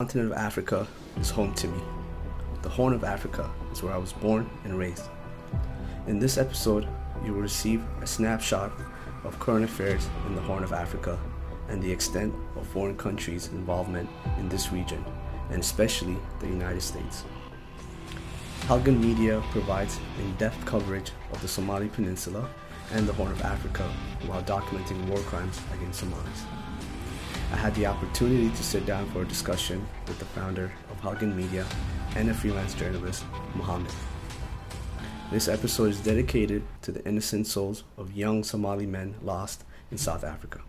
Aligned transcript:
The 0.00 0.06
continent 0.06 0.32
of 0.32 0.38
Africa 0.38 0.88
is 1.20 1.30
home 1.30 1.54
to 1.54 1.68
me. 1.68 1.80
The 2.62 2.68
Horn 2.68 2.94
of 2.94 3.04
Africa 3.04 3.48
is 3.70 3.80
where 3.80 3.94
I 3.94 3.96
was 3.96 4.12
born 4.12 4.50
and 4.64 4.76
raised. 4.76 5.04
In 6.08 6.18
this 6.18 6.36
episode, 6.36 6.88
you 7.24 7.32
will 7.32 7.42
receive 7.42 7.80
a 8.02 8.06
snapshot 8.08 8.72
of 9.22 9.38
current 9.38 9.64
affairs 9.64 10.08
in 10.26 10.34
the 10.34 10.40
Horn 10.40 10.64
of 10.64 10.72
Africa 10.72 11.16
and 11.68 11.80
the 11.80 11.92
extent 11.92 12.34
of 12.56 12.66
foreign 12.66 12.96
countries' 12.96 13.50
involvement 13.52 14.10
in 14.36 14.48
this 14.48 14.72
region, 14.72 15.04
and 15.50 15.60
especially 15.60 16.16
the 16.40 16.48
United 16.48 16.82
States. 16.82 17.22
Halgan 18.62 18.98
Media 18.98 19.44
provides 19.52 20.00
in-depth 20.18 20.66
coverage 20.66 21.12
of 21.30 21.40
the 21.40 21.46
Somali 21.46 21.86
Peninsula 21.86 22.48
and 22.90 23.06
the 23.06 23.12
Horn 23.12 23.30
of 23.30 23.42
Africa 23.42 23.88
while 24.26 24.42
documenting 24.42 25.06
war 25.06 25.20
crimes 25.20 25.60
against 25.72 26.00
Somalis. 26.00 26.42
I 27.54 27.56
had 27.56 27.74
the 27.76 27.86
opportunity 27.86 28.50
to 28.50 28.62
sit 28.64 28.84
down 28.84 29.08
for 29.12 29.22
a 29.22 29.24
discussion 29.24 29.86
with 30.08 30.18
the 30.18 30.24
founder 30.24 30.72
of 30.90 31.00
Halgan 31.00 31.36
Media 31.36 31.64
and 32.16 32.28
a 32.28 32.34
freelance 32.34 32.74
journalist, 32.74 33.24
Mohammed. 33.54 33.92
This 35.30 35.46
episode 35.46 35.90
is 35.90 36.00
dedicated 36.00 36.64
to 36.82 36.90
the 36.90 37.06
innocent 37.06 37.46
souls 37.46 37.84
of 37.96 38.16
young 38.16 38.42
Somali 38.42 38.86
men 38.86 39.14
lost 39.22 39.62
in 39.92 39.98
South 39.98 40.24
Africa. 40.24 40.62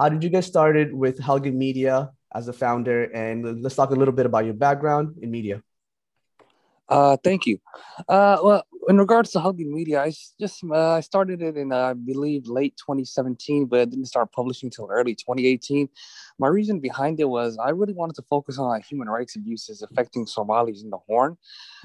How 0.00 0.08
did 0.08 0.24
you 0.24 0.30
get 0.30 0.44
started 0.44 0.94
with 0.94 1.20
Halgan 1.20 1.52
Media 1.52 2.08
as 2.34 2.48
a 2.48 2.54
founder? 2.54 3.04
And 3.12 3.60
let's 3.62 3.76
talk 3.76 3.90
a 3.90 3.94
little 3.94 4.14
bit 4.14 4.24
about 4.24 4.46
your 4.46 4.54
background 4.54 5.16
in 5.20 5.30
media. 5.30 5.60
Uh, 6.88 7.18
thank 7.22 7.44
you. 7.44 7.58
Uh, 8.08 8.38
well, 8.42 8.64
in 8.90 8.98
regards 8.98 9.30
to 9.30 9.38
Halgan 9.38 9.70
Media, 9.70 10.02
I 10.02 10.12
just 10.40 10.64
uh, 10.64 10.94
I 10.94 11.00
started 11.00 11.40
it 11.40 11.56
in 11.56 11.70
uh, 11.70 11.76
I 11.76 11.92
believe 11.92 12.48
late 12.48 12.76
2017, 12.76 13.66
but 13.66 13.78
I 13.78 13.84
didn't 13.84 14.06
start 14.06 14.32
publishing 14.32 14.66
until 14.66 14.88
early 14.90 15.14
2018. 15.14 15.88
My 16.40 16.48
reason 16.48 16.80
behind 16.80 17.20
it 17.20 17.28
was 17.28 17.56
I 17.56 17.70
really 17.70 17.92
wanted 17.92 18.16
to 18.16 18.22
focus 18.22 18.58
on 18.58 18.82
human 18.82 19.08
rights 19.08 19.36
abuses 19.36 19.82
affecting 19.82 20.26
Somalis 20.26 20.82
in 20.82 20.90
the 20.90 20.98
Horn, 21.06 21.36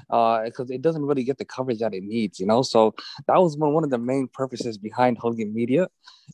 because 0.08 0.68
uh, 0.68 0.74
it 0.74 0.82
doesn't 0.82 1.04
really 1.04 1.22
get 1.22 1.38
the 1.38 1.44
coverage 1.44 1.78
that 1.78 1.94
it 1.94 2.02
needs, 2.02 2.40
you 2.40 2.46
know. 2.46 2.62
So 2.62 2.96
that 3.28 3.40
was 3.40 3.56
one, 3.56 3.72
one 3.72 3.84
of 3.84 3.90
the 3.90 3.98
main 3.98 4.26
purposes 4.26 4.76
behind 4.76 5.20
Halgan 5.20 5.52
Media. 5.52 5.86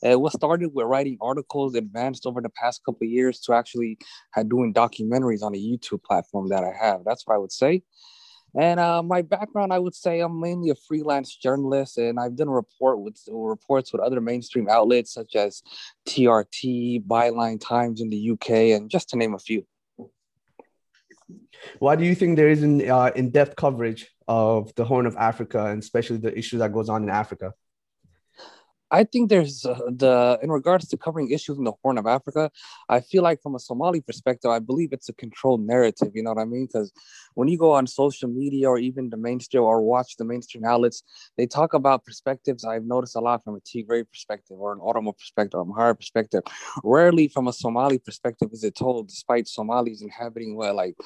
It 0.02 0.18
was 0.18 0.32
started 0.32 0.70
with 0.72 0.86
writing 0.86 1.18
articles, 1.20 1.74
advanced 1.74 2.24
over 2.24 2.40
the 2.40 2.48
past 2.48 2.82
couple 2.82 3.06
years 3.06 3.40
to 3.40 3.52
actually 3.52 3.98
doing 4.48 4.72
documentaries 4.72 5.42
on 5.42 5.54
a 5.54 5.58
YouTube 5.58 6.02
platform 6.02 6.48
that 6.48 6.64
I 6.64 6.72
have. 6.80 7.02
That's 7.04 7.26
what 7.26 7.34
I 7.34 7.38
would 7.38 7.52
say. 7.52 7.82
And 8.58 8.78
uh, 8.78 9.02
my 9.02 9.22
background, 9.22 9.72
I 9.72 9.78
would 9.78 9.94
say 9.94 10.20
I'm 10.20 10.38
mainly 10.38 10.70
a 10.70 10.74
freelance 10.74 11.34
journalist, 11.34 11.96
and 11.96 12.20
I've 12.20 12.36
done 12.36 12.50
report 12.50 13.00
with 13.00 13.18
reports 13.28 13.92
with 13.92 14.02
other 14.02 14.20
mainstream 14.20 14.68
outlets 14.68 15.14
such 15.14 15.36
as 15.36 15.62
TRT, 16.06 17.04
Byline 17.06 17.60
Times 17.60 18.02
in 18.02 18.10
the 18.10 18.30
UK, 18.32 18.50
and 18.76 18.90
just 18.90 19.08
to 19.10 19.16
name 19.16 19.34
a 19.34 19.38
few. 19.38 19.66
Why 21.78 21.96
do 21.96 22.04
you 22.04 22.14
think 22.14 22.36
there 22.36 22.50
isn't 22.50 22.88
uh, 22.88 23.12
in-depth 23.14 23.56
coverage 23.56 24.10
of 24.28 24.74
the 24.74 24.84
Horn 24.84 25.06
of 25.06 25.16
Africa, 25.16 25.66
and 25.66 25.82
especially 25.82 26.18
the 26.18 26.36
issues 26.36 26.60
that 26.60 26.72
goes 26.72 26.90
on 26.90 27.02
in 27.02 27.08
Africa? 27.08 27.54
I 28.92 29.04
think 29.04 29.30
there's 29.30 29.64
uh, 29.64 29.78
the 29.88 30.38
in 30.42 30.50
regards 30.50 30.86
to 30.88 30.98
covering 30.98 31.30
issues 31.30 31.56
in 31.56 31.64
the 31.64 31.72
Horn 31.82 31.96
of 31.96 32.06
Africa. 32.06 32.50
I 32.90 33.00
feel 33.00 33.22
like 33.22 33.40
from 33.42 33.54
a 33.54 33.58
Somali 33.58 34.02
perspective, 34.02 34.50
I 34.50 34.58
believe 34.58 34.92
it's 34.92 35.08
a 35.08 35.14
controlled 35.14 35.66
narrative. 35.66 36.10
You 36.14 36.22
know 36.22 36.32
what 36.32 36.42
I 36.42 36.44
mean? 36.44 36.66
Because 36.66 36.92
when 37.32 37.48
you 37.48 37.56
go 37.56 37.72
on 37.72 37.86
social 37.86 38.28
media 38.28 38.68
or 38.68 38.78
even 38.78 39.08
the 39.08 39.16
mainstream 39.16 39.62
or 39.62 39.80
watch 39.80 40.16
the 40.18 40.26
mainstream 40.26 40.64
outlets, 40.66 41.02
they 41.38 41.46
talk 41.46 41.72
about 41.72 42.04
perspectives. 42.04 42.66
I've 42.66 42.84
noticed 42.84 43.16
a 43.16 43.20
lot 43.20 43.42
from 43.42 43.56
a 43.56 43.60
Tigray 43.60 44.04
perspective 44.06 44.58
or 44.60 44.74
an 44.74 44.80
Oromo 44.80 45.16
perspective 45.16 45.58
or 45.58 45.62
a 45.62 45.64
Amhara 45.64 45.96
perspective. 45.96 46.42
Rarely 46.84 47.28
from 47.28 47.48
a 47.48 47.52
Somali 47.54 47.98
perspective 47.98 48.50
is 48.52 48.62
it 48.62 48.74
told, 48.74 49.08
despite 49.08 49.48
Somalis 49.48 50.02
inhabiting 50.02 50.54
well, 50.54 50.76
like 50.76 50.96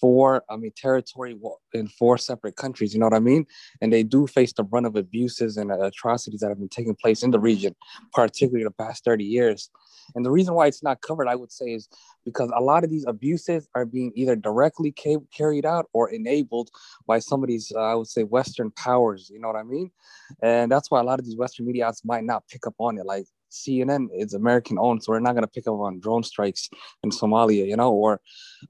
four, 0.00 0.44
I 0.50 0.56
mean, 0.56 0.72
territory 0.76 1.36
in 1.72 1.88
four 1.88 2.18
separate 2.18 2.56
countries. 2.56 2.92
You 2.92 3.00
know 3.00 3.06
what 3.06 3.14
I 3.14 3.20
mean? 3.20 3.46
And 3.80 3.90
they 3.90 4.02
do 4.02 4.26
face 4.26 4.52
the 4.52 4.62
brunt 4.62 4.86
of 4.86 4.96
abuses 4.96 5.56
and 5.56 5.72
atrocities 5.72 6.40
that 6.40 6.48
have 6.48 6.58
been 6.58 6.68
taking 6.68 6.89
place 6.94 7.22
in 7.22 7.30
the 7.30 7.40
region, 7.40 7.74
particularly 8.12 8.64
the 8.64 8.70
past 8.70 9.04
30 9.04 9.24
years. 9.24 9.70
And 10.14 10.24
the 10.24 10.30
reason 10.30 10.54
why 10.54 10.66
it's 10.66 10.82
not 10.82 11.00
covered, 11.02 11.28
I 11.28 11.36
would 11.36 11.52
say, 11.52 11.66
is 11.66 11.88
because 12.24 12.50
a 12.54 12.60
lot 12.60 12.84
of 12.84 12.90
these 12.90 13.04
abuses 13.06 13.68
are 13.74 13.84
being 13.84 14.12
either 14.14 14.36
directly 14.36 14.92
ca- 14.92 15.24
carried 15.32 15.64
out 15.64 15.88
or 15.92 16.10
enabled 16.10 16.70
by 17.06 17.18
some 17.18 17.42
of 17.42 17.48
these, 17.48 17.72
uh, 17.74 17.80
I 17.80 17.94
would 17.94 18.08
say, 18.08 18.24
Western 18.24 18.70
powers. 18.72 19.30
You 19.32 19.40
know 19.40 19.48
what 19.48 19.56
I 19.56 19.62
mean? 19.62 19.90
And 20.42 20.70
that's 20.70 20.90
why 20.90 21.00
a 21.00 21.04
lot 21.04 21.18
of 21.18 21.24
these 21.24 21.36
Western 21.36 21.66
media 21.66 21.84
outlets 21.84 22.04
might 22.04 22.24
not 22.24 22.46
pick 22.48 22.66
up 22.66 22.74
on 22.78 22.98
it. 22.98 23.06
Like 23.06 23.26
CNN 23.50 24.08
is 24.14 24.34
American 24.34 24.78
owned, 24.78 25.02
so 25.02 25.12
we're 25.12 25.20
not 25.20 25.32
going 25.32 25.42
to 25.42 25.48
pick 25.48 25.66
up 25.66 25.74
on 25.74 26.00
drone 26.00 26.22
strikes 26.22 26.68
in 27.02 27.10
Somalia, 27.10 27.66
you 27.66 27.76
know, 27.76 27.92
or 27.92 28.20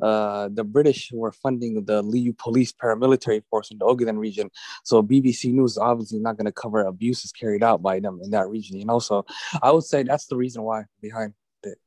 uh, 0.01 0.49
the 0.53 0.65
British 0.65 1.11
were 1.13 1.33
funding 1.33 1.85
the 1.85 2.03
Liyu 2.03 2.37
police 2.37 2.73
paramilitary 2.73 3.43
force 3.51 3.71
in 3.71 3.79
the 3.79 3.85
Ogaden 3.85 4.19
region. 4.19 4.51
So 4.85 5.03
BBC 5.03 5.53
News 5.53 5.79
obviously 5.79 6.19
not 6.19 6.37
going 6.37 6.47
to 6.47 6.53
cover 6.53 6.83
abuses 6.83 7.33
carried 7.33 7.63
out 7.63 7.83
by 7.83 8.01
them 8.01 8.21
in 8.23 8.31
that 8.31 8.49
region, 8.49 8.79
you 8.79 8.87
know. 8.87 8.99
So 8.99 9.27
I 9.63 9.71
would 9.71 9.85
say 9.85 10.03
that's 10.03 10.27
the 10.27 10.37
reason 10.37 10.63
why 10.63 10.85
behind 11.01 11.35
it. 11.65 11.79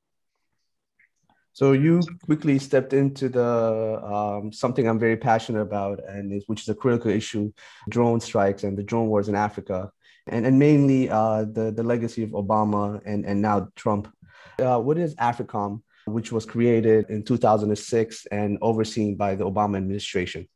So 1.54 1.72
you 1.74 2.02
quickly 2.26 2.60
stepped 2.60 2.94
into 2.94 3.30
the 3.30 4.02
um, 4.04 4.52
something 4.52 4.88
I'm 4.88 5.00
very 5.00 5.18
passionate 5.18 5.62
about, 5.62 6.00
and 6.08 6.42
which 6.48 6.62
is 6.62 6.70
a 6.70 6.76
critical 6.76 7.12
issue: 7.12 7.52
drone 7.90 8.20
strikes 8.20 8.64
and 8.64 8.78
the 8.78 8.84
drone 8.84 9.08
wars 9.08 9.30
in 9.30 9.36
Africa 9.36 9.92
and, 10.28 10.46
and 10.46 10.58
mainly 10.58 11.10
uh, 11.10 11.46
the, 11.46 11.72
the 11.72 11.84
legacy 11.84 12.24
of 12.24 12.30
Obama 12.32 13.02
and, 13.06 13.26
and 13.26 13.42
now 13.42 13.70
Trump. 13.76 14.14
Uh, 14.60 14.80
what 14.80 14.98
is 14.98 15.16
AFRICOM, 15.16 15.82
which 16.06 16.32
was 16.32 16.46
created 16.46 17.10
in 17.10 17.24
2006 17.24 18.26
and 18.28 18.58
overseen 18.62 19.16
by 19.16 19.36
the 19.36 19.44
Obama 19.44 19.78
administration? 19.78 20.48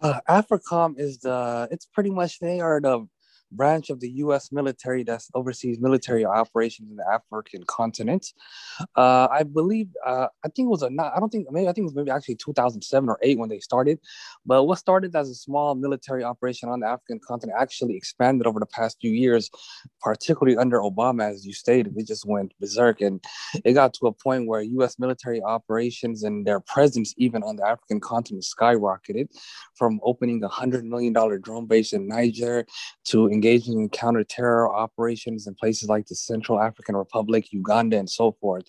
Uh, 0.00 0.20
AFRICOM 0.28 0.98
is 0.98 1.18
the, 1.18 1.68
it's 1.70 1.86
pretty 1.86 2.10
much, 2.10 2.40
they 2.40 2.60
are 2.60 2.80
the 2.80 3.06
branch 3.52 3.90
of 3.90 4.00
the 4.00 4.10
U.S. 4.24 4.50
military 4.50 5.04
that 5.04 5.22
oversees 5.34 5.78
military 5.80 6.24
operations 6.24 6.90
in 6.90 6.96
the 6.96 7.08
African 7.08 7.62
continent. 7.66 8.26
Uh, 8.96 9.28
I 9.30 9.42
believe, 9.44 9.88
uh, 10.04 10.28
I 10.44 10.48
think 10.48 10.66
it 10.66 10.70
was 10.70 10.82
a 10.82 10.90
not, 10.90 11.12
I 11.14 11.20
don't 11.20 11.30
think 11.30 11.46
maybe 11.50 11.68
I 11.68 11.72
think 11.72 11.84
it 11.84 11.90
was 11.90 11.94
maybe 11.94 12.10
actually 12.10 12.36
2007 12.36 13.08
or 13.08 13.18
eight 13.22 13.38
when 13.38 13.48
they 13.48 13.60
started. 13.60 13.98
But 14.44 14.64
what 14.64 14.78
started 14.78 15.14
as 15.14 15.28
a 15.28 15.34
small 15.34 15.74
military 15.74 16.24
operation 16.24 16.68
on 16.68 16.80
the 16.80 16.86
African 16.86 17.20
continent 17.26 17.58
actually 17.60 17.96
expanded 17.96 18.46
over 18.46 18.60
the 18.60 18.66
past 18.66 18.98
few 19.00 19.10
years, 19.10 19.50
particularly 20.00 20.56
under 20.56 20.78
Obama, 20.80 21.30
as 21.30 21.46
you 21.46 21.52
stated. 21.52 21.94
It 21.96 22.06
just 22.06 22.26
went 22.26 22.52
berserk, 22.60 23.00
and 23.00 23.22
it 23.64 23.72
got 23.74 23.94
to 23.94 24.06
a 24.06 24.12
point 24.12 24.46
where 24.46 24.62
U.S. 24.62 24.98
military 24.98 25.42
operations 25.42 26.22
and 26.22 26.46
their 26.46 26.60
presence 26.60 27.14
even 27.16 27.42
on 27.42 27.56
the 27.56 27.66
African 27.66 28.00
continent 28.00 28.44
skyrocketed, 28.44 29.28
from 29.74 30.00
opening 30.02 30.42
a 30.42 30.48
hundred 30.48 30.84
million 30.84 31.12
dollar 31.12 31.38
drone 31.38 31.66
base 31.66 31.92
in 31.92 32.08
Niger 32.08 32.66
to 33.04 33.28
engaging 33.42 33.80
in 33.80 33.88
counter-terror 33.88 34.72
operations 34.72 35.48
in 35.48 35.54
places 35.54 35.88
like 35.88 36.06
the 36.06 36.14
Central 36.14 36.60
African 36.60 36.94
Republic, 36.96 37.52
Uganda, 37.52 37.98
and 37.98 38.08
so 38.08 38.36
forth. 38.40 38.66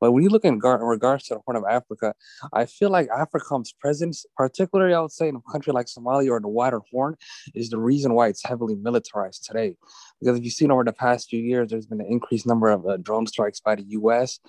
But 0.00 0.12
when 0.12 0.22
you 0.22 0.30
look 0.30 0.46
in, 0.46 0.58
gar- 0.58 0.80
in 0.80 0.86
regards 0.86 1.24
to 1.24 1.34
the 1.34 1.40
Horn 1.44 1.56
of 1.56 1.64
Africa, 1.68 2.14
I 2.54 2.64
feel 2.64 2.88
like 2.88 3.08
AFRICOM's 3.08 3.74
presence, 3.78 4.24
particularly 4.34 4.94
I 4.94 5.00
would 5.00 5.12
say 5.12 5.28
in 5.28 5.36
a 5.36 5.52
country 5.52 5.74
like 5.74 5.86
Somalia 5.86 6.30
or 6.30 6.40
the 6.40 6.48
wider 6.48 6.80
Horn, 6.90 7.16
is 7.54 7.68
the 7.68 7.78
reason 7.78 8.14
why 8.14 8.28
it's 8.28 8.42
heavily 8.42 8.76
militarized 8.76 9.44
today. 9.44 9.76
Because 10.20 10.38
if 10.38 10.44
you've 10.44 10.54
seen 10.54 10.70
over 10.70 10.84
the 10.84 10.92
past 10.92 11.28
few 11.28 11.40
years, 11.40 11.68
there's 11.68 11.86
been 11.86 12.00
an 12.00 12.06
increased 12.08 12.46
number 12.46 12.70
of 12.70 12.86
uh, 12.86 12.96
drone 12.96 13.26
strikes 13.26 13.60
by 13.60 13.74
the 13.74 13.84
U.S. 14.00 14.40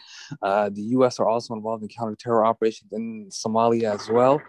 Uh, 0.42 0.70
the 0.70 0.82
U.S. 0.98 1.20
are 1.20 1.28
also 1.28 1.54
involved 1.54 1.84
in 1.84 1.90
counter-terror 1.90 2.46
operations 2.46 2.92
in 2.94 3.30
Somalia 3.30 3.94
as 3.94 4.10
well, 4.10 4.42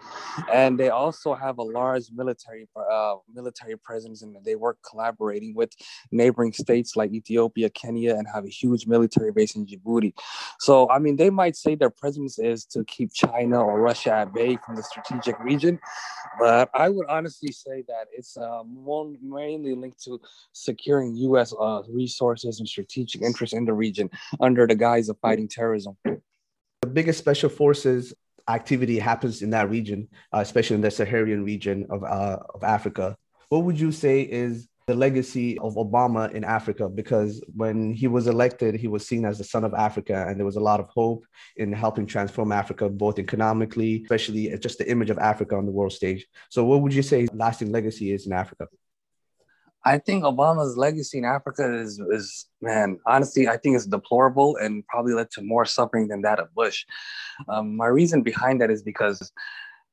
and 0.51 0.79
they 0.79 0.89
also 0.89 1.33
have 1.33 1.57
a 1.57 1.63
large 1.63 2.05
military 2.13 2.67
uh, 2.91 3.15
military 3.33 3.77
presence, 3.77 4.21
and 4.21 4.35
they 4.45 4.55
work 4.55 4.77
collaborating 5.01 5.53
with 5.55 5.71
neighboring 6.11 6.53
states 6.53 6.95
like 6.95 7.11
Ethiopia, 7.11 7.69
Kenya, 7.69 8.15
and 8.15 8.27
have 8.33 8.45
a 8.45 8.49
huge 8.49 8.87
military 8.87 9.31
base 9.31 9.55
in 9.55 9.65
Djibouti. 9.65 10.13
So, 10.59 10.89
I 10.89 10.99
mean, 10.99 11.15
they 11.15 11.29
might 11.29 11.55
say 11.55 11.75
their 11.75 11.89
presence 11.89 12.37
is 12.39 12.65
to 12.65 12.83
keep 12.85 13.13
China 13.13 13.63
or 13.63 13.81
Russia 13.81 14.13
at 14.13 14.33
bay 14.33 14.57
from 14.65 14.75
the 14.75 14.83
strategic 14.83 15.39
region, 15.39 15.79
but 16.39 16.69
I 16.73 16.89
would 16.89 17.07
honestly 17.07 17.51
say 17.51 17.83
that 17.87 18.05
it's 18.11 18.37
uh, 18.37 18.63
mainly 19.21 19.75
linked 19.75 20.03
to 20.03 20.19
securing 20.53 21.15
U.S. 21.15 21.53
Uh, 21.59 21.81
resources 21.89 22.59
and 22.59 22.67
strategic 22.67 23.21
interests 23.21 23.55
in 23.55 23.65
the 23.65 23.73
region 23.73 24.09
under 24.39 24.67
the 24.67 24.75
guise 24.75 25.09
of 25.09 25.17
fighting 25.19 25.47
terrorism. 25.47 25.97
The 26.03 26.87
biggest 26.87 27.19
special 27.19 27.49
forces 27.49 28.13
activity 28.47 28.97
happens 28.99 29.41
in 29.41 29.51
that 29.51 29.69
region, 29.69 30.07
uh, 30.33 30.39
especially 30.39 30.75
in 30.75 30.81
the 30.81 30.91
Saharan 30.91 31.43
region 31.43 31.85
of, 31.89 32.03
uh, 32.03 32.37
of 32.53 32.63
Africa. 32.63 33.15
What 33.49 33.65
would 33.65 33.79
you 33.79 33.91
say 33.91 34.21
is 34.21 34.67
the 34.87 34.95
legacy 34.95 35.57
of 35.59 35.75
Obama 35.75 36.31
in 36.31 36.43
Africa 36.43 36.89
because 36.89 37.43
when 37.55 37.93
he 37.93 38.07
was 38.07 38.27
elected, 38.27 38.75
he 38.75 38.87
was 38.87 39.07
seen 39.07 39.25
as 39.25 39.37
the 39.37 39.43
son 39.43 39.63
of 39.63 39.73
Africa, 39.73 40.25
and 40.27 40.37
there 40.37 40.45
was 40.45 40.55
a 40.55 40.61
lot 40.61 40.79
of 40.79 40.87
hope 40.87 41.23
in 41.57 41.71
helping 41.71 42.05
transform 42.05 42.51
Africa, 42.51 42.89
both 42.89 43.19
economically, 43.19 44.01
especially 44.03 44.55
just 44.59 44.77
the 44.77 44.89
image 44.89 45.09
of 45.09 45.19
Africa 45.19 45.55
on 45.55 45.65
the 45.65 45.71
world 45.71 45.93
stage. 45.93 46.25
So, 46.49 46.65
what 46.65 46.81
would 46.81 46.93
you 46.93 47.03
say 47.03 47.21
his 47.21 47.33
lasting 47.33 47.71
legacy 47.71 48.11
is 48.11 48.25
in 48.25 48.33
Africa? 48.33 48.67
I 49.83 49.97
think 49.97 50.23
Obama's 50.23 50.77
legacy 50.77 51.17
in 51.17 51.25
Africa 51.25 51.79
is, 51.79 51.99
is 52.11 52.47
man, 52.61 52.99
honestly, 53.07 53.47
I 53.47 53.57
think 53.57 53.75
it's 53.75 53.87
deplorable 53.87 54.55
and 54.57 54.85
probably 54.85 55.13
led 55.13 55.31
to 55.31 55.41
more 55.41 55.65
suffering 55.65 56.07
than 56.07 56.21
that 56.21 56.39
of 56.39 56.53
Bush. 56.53 56.85
Um, 57.49 57.75
my 57.75 57.87
reason 57.87 58.21
behind 58.21 58.61
that 58.61 58.69
is 58.69 58.83
because 58.83 59.31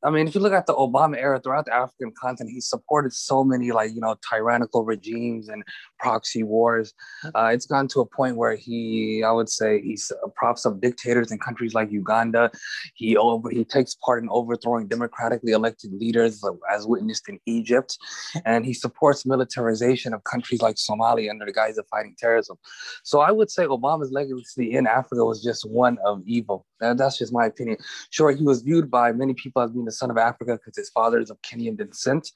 I 0.05 0.11
mean, 0.11 0.29
if 0.29 0.35
you 0.35 0.41
look 0.41 0.53
at 0.53 0.67
the 0.67 0.75
Obama 0.75 1.17
era 1.17 1.41
throughout 1.41 1.65
the 1.65 1.75
African 1.75 2.13
continent, 2.21 2.55
he 2.55 2.61
supported 2.61 3.13
so 3.13 3.43
many 3.43 3.73
like 3.73 3.93
you 3.93 4.01
know 4.01 4.17
tyrannical 4.31 4.85
regimes 4.85 5.49
and 5.49 5.65
proxy 5.99 6.45
wars. 6.45 6.95
Uh, 7.35 7.51
it's 7.53 7.67
gone 7.67 7.89
to 7.89 8.01
a 8.01 8.07
point 8.07 8.37
where 8.37 8.55
he, 8.55 9.25
I 9.25 9.33
would 9.33 9.49
say, 9.49 9.81
he 9.83 9.99
props 10.37 10.65
up 10.65 10.81
dictators 10.81 11.33
in 11.33 11.39
countries 11.39 11.75
like 11.75 11.91
Uganda. 11.91 12.51
He 12.95 13.17
over 13.17 13.51
he 13.51 13.65
takes 13.65 13.97
part 13.97 14.23
in 14.23 14.29
overthrowing 14.31 14.87
democratically 14.87 15.53
elected 15.53 15.93
leaders, 15.93 16.41
as 16.73 16.87
witnessed 16.87 17.29
in 17.29 17.41
Egypt, 17.47 17.99
and 18.45 18.65
he 18.65 18.75
supports 18.75 19.27
militarization 19.27 20.15
of 20.15 20.23
countries 20.23 20.63
like 20.63 20.77
Somalia 20.77 21.31
under 21.31 21.45
the 21.45 21.53
guise 21.53 21.77
of 21.77 21.87
fighting 21.91 22.15
terrorism. 22.19 22.57
So 23.03 23.19
I 23.21 23.33
would 23.33 23.51
say 23.51 23.65
Obama's 23.65 24.13
legacy 24.13 24.77
in 24.77 24.87
Africa 24.87 25.25
was 25.25 25.43
just 25.43 25.69
one 25.69 25.99
of 26.05 26.23
evil. 26.25 26.68
And 26.81 26.99
that's 26.99 27.19
just 27.19 27.33
my 27.33 27.47
opinion. 27.47 27.79
Sure, 28.11 28.31
he 28.31 28.45
was 28.45 28.63
viewed 28.63 28.91
by 28.91 29.13
many 29.13 29.35
people 29.35 29.63
as 29.63 29.71
being 29.71 29.85
the 29.85 29.93
son 29.93 30.11
of 30.11 30.19
Africa 30.19 30.53
because 30.53 30.77
his 30.77 30.91
father 30.91 31.19
is 31.19 31.31
of 31.31 31.41
Kenyan 31.43 31.77
descent. 31.77 32.31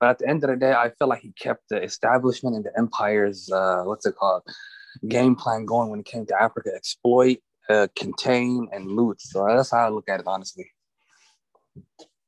But 0.00 0.10
at 0.10 0.18
the 0.18 0.28
end 0.28 0.44
of 0.44 0.50
the 0.50 0.56
day, 0.56 0.72
I 0.72 0.90
feel 0.98 1.08
like 1.08 1.20
he 1.20 1.32
kept 1.32 1.68
the 1.70 1.82
establishment 1.82 2.56
and 2.56 2.64
the 2.64 2.76
empire's, 2.78 3.50
uh, 3.50 3.82
what's 3.84 4.06
it 4.06 4.16
called, 4.16 4.42
game 5.08 5.34
plan 5.34 5.64
going 5.64 5.90
when 5.90 6.00
it 6.00 6.06
came 6.06 6.26
to 6.26 6.40
Africa 6.40 6.70
exploit, 6.74 7.38
uh, 7.68 7.88
contain, 7.96 8.68
and 8.72 8.86
loot. 8.86 9.20
So 9.20 9.46
that's 9.46 9.70
how 9.70 9.86
I 9.86 9.88
look 9.88 10.08
at 10.08 10.20
it, 10.20 10.26
honestly. 10.26 10.70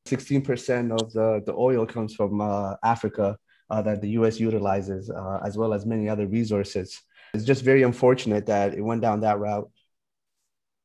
16% 0.07 0.93
of 1.01 1.13
the, 1.13 1.43
the 1.45 1.55
oil 1.55 1.85
comes 1.85 2.15
from 2.15 2.41
uh, 2.41 2.75
Africa 2.83 3.37
uh, 3.71 3.83
that 3.83 4.01
the 4.01 4.11
US 4.11 4.41
utilizes, 4.41 5.11
uh, 5.11 5.41
as 5.45 5.57
well 5.59 5.75
as 5.75 5.85
many 5.85 6.09
other 6.09 6.27
resources. 6.27 7.01
It's 7.35 7.45
just 7.45 7.63
very 7.63 7.83
unfortunate 7.83 8.47
that 8.47 8.75
it 8.75 8.81
went 8.81 9.03
down 9.03 9.21
that 9.21 9.39
route. 9.39 9.71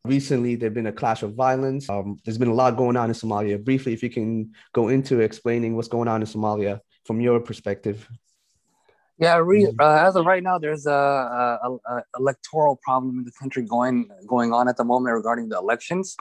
Recently, 0.05 0.55
there's 0.55 0.73
been 0.73 0.87
a 0.87 0.91
clash 0.91 1.23
of 1.23 1.33
violence. 1.33 1.89
Um, 1.89 2.17
there's 2.25 2.37
been 2.37 2.49
a 2.49 2.53
lot 2.53 2.75
going 2.75 2.97
on 2.97 3.09
in 3.09 3.15
Somalia. 3.15 3.63
Briefly, 3.63 3.93
if 3.93 4.03
you 4.03 4.09
can 4.09 4.51
go 4.73 4.89
into 4.89 5.21
explaining 5.21 5.77
what's 5.77 5.87
going 5.87 6.09
on 6.09 6.21
in 6.21 6.27
Somalia 6.27 6.81
from 7.05 7.21
your 7.21 7.39
perspective. 7.39 8.05
Yeah, 9.17 9.37
re, 9.37 9.65
uh, 9.79 10.05
as 10.05 10.17
of 10.17 10.25
right 10.25 10.43
now, 10.43 10.57
there's 10.57 10.85
a, 10.87 10.91
a, 10.91 11.77
a, 11.87 12.03
electoral 12.19 12.75
problem 12.75 13.19
in 13.19 13.23
the 13.23 13.31
country 13.31 13.63
going 13.63 14.09
going 14.27 14.51
on 14.51 14.67
at 14.67 14.75
the 14.75 14.83
moment 14.83 15.15
regarding 15.15 15.47
the 15.47 15.57
elections, 15.57 16.17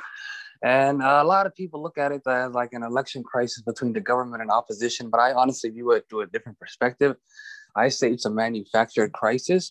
and 0.62 1.02
a 1.02 1.24
lot 1.24 1.46
of 1.46 1.54
people 1.56 1.82
look 1.82 1.98
at 1.98 2.12
it 2.12 2.22
as 2.24 2.52
like 2.52 2.74
an 2.74 2.84
election 2.84 3.24
crisis 3.24 3.62
between 3.62 3.94
the 3.94 4.00
government 4.00 4.42
and 4.42 4.50
opposition. 4.52 5.10
But 5.10 5.18
I 5.18 5.32
honestly 5.32 5.70
view 5.70 5.90
it 5.90 6.04
through 6.08 6.20
a 6.20 6.26
different 6.28 6.60
perspective. 6.60 7.16
I 7.74 7.88
say 7.88 8.10
it's 8.10 8.24
a 8.24 8.30
manufactured 8.30 9.12
crisis. 9.12 9.70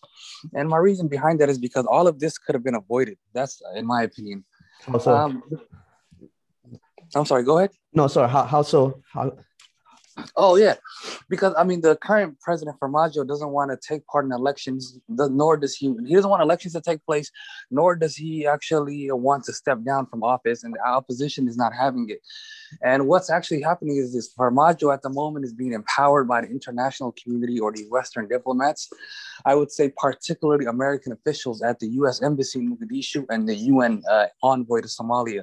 And 0.54 0.68
my 0.68 0.78
reason 0.78 1.08
behind 1.08 1.40
that 1.40 1.48
is 1.48 1.58
because 1.58 1.86
all 1.86 2.06
of 2.06 2.18
this 2.18 2.38
could 2.38 2.54
have 2.54 2.64
been 2.64 2.74
avoided. 2.74 3.18
That's 3.32 3.62
in 3.76 3.86
my 3.86 4.02
opinion. 4.02 4.44
How 4.86 4.98
so? 4.98 5.14
Um, 5.14 5.42
I'm 7.14 7.26
sorry, 7.26 7.44
go 7.44 7.58
ahead. 7.58 7.70
No, 7.92 8.06
sorry. 8.08 8.28
How, 8.28 8.44
how 8.44 8.62
so? 8.62 9.02
How, 9.12 9.36
Oh 10.36 10.56
yeah, 10.56 10.74
because 11.28 11.54
I 11.56 11.64
mean 11.64 11.80
the 11.80 11.96
current 11.96 12.38
president 12.40 12.78
Farmajo 12.78 13.26
doesn't 13.26 13.48
want 13.48 13.70
to 13.70 13.78
take 13.88 14.06
part 14.06 14.26
in 14.26 14.32
elections, 14.32 14.98
nor 15.08 15.56
does 15.56 15.74
he. 15.74 15.94
He 16.06 16.14
doesn't 16.14 16.30
want 16.30 16.42
elections 16.42 16.74
to 16.74 16.82
take 16.82 17.04
place, 17.06 17.30
nor 17.70 17.96
does 17.96 18.14
he 18.14 18.46
actually 18.46 19.10
want 19.10 19.44
to 19.44 19.52
step 19.52 19.82
down 19.84 20.06
from 20.06 20.22
office, 20.22 20.64
and 20.64 20.74
the 20.74 20.86
opposition 20.86 21.48
is 21.48 21.56
not 21.56 21.72
having 21.72 22.10
it. 22.10 22.20
And 22.82 23.06
what's 23.06 23.30
actually 23.30 23.62
happening 23.62 23.96
is 23.96 24.12
this: 24.12 24.34
Farmajo 24.34 24.92
at 24.92 25.02
the 25.02 25.10
moment 25.10 25.46
is 25.46 25.54
being 25.54 25.72
empowered 25.72 26.28
by 26.28 26.42
the 26.42 26.48
international 26.48 27.12
community 27.12 27.58
or 27.58 27.72
the 27.72 27.86
Western 27.88 28.28
diplomats. 28.28 28.90
I 29.46 29.54
would 29.54 29.72
say 29.72 29.92
particularly 29.96 30.66
American 30.66 31.12
officials 31.12 31.62
at 31.62 31.78
the 31.78 31.88
U.S. 31.88 32.22
Embassy 32.22 32.58
in 32.58 32.76
Mogadishu 32.76 33.24
and 33.30 33.48
the 33.48 33.54
UN 33.54 34.02
uh, 34.10 34.26
envoy 34.42 34.82
to 34.82 34.88
Somalia. 34.88 35.42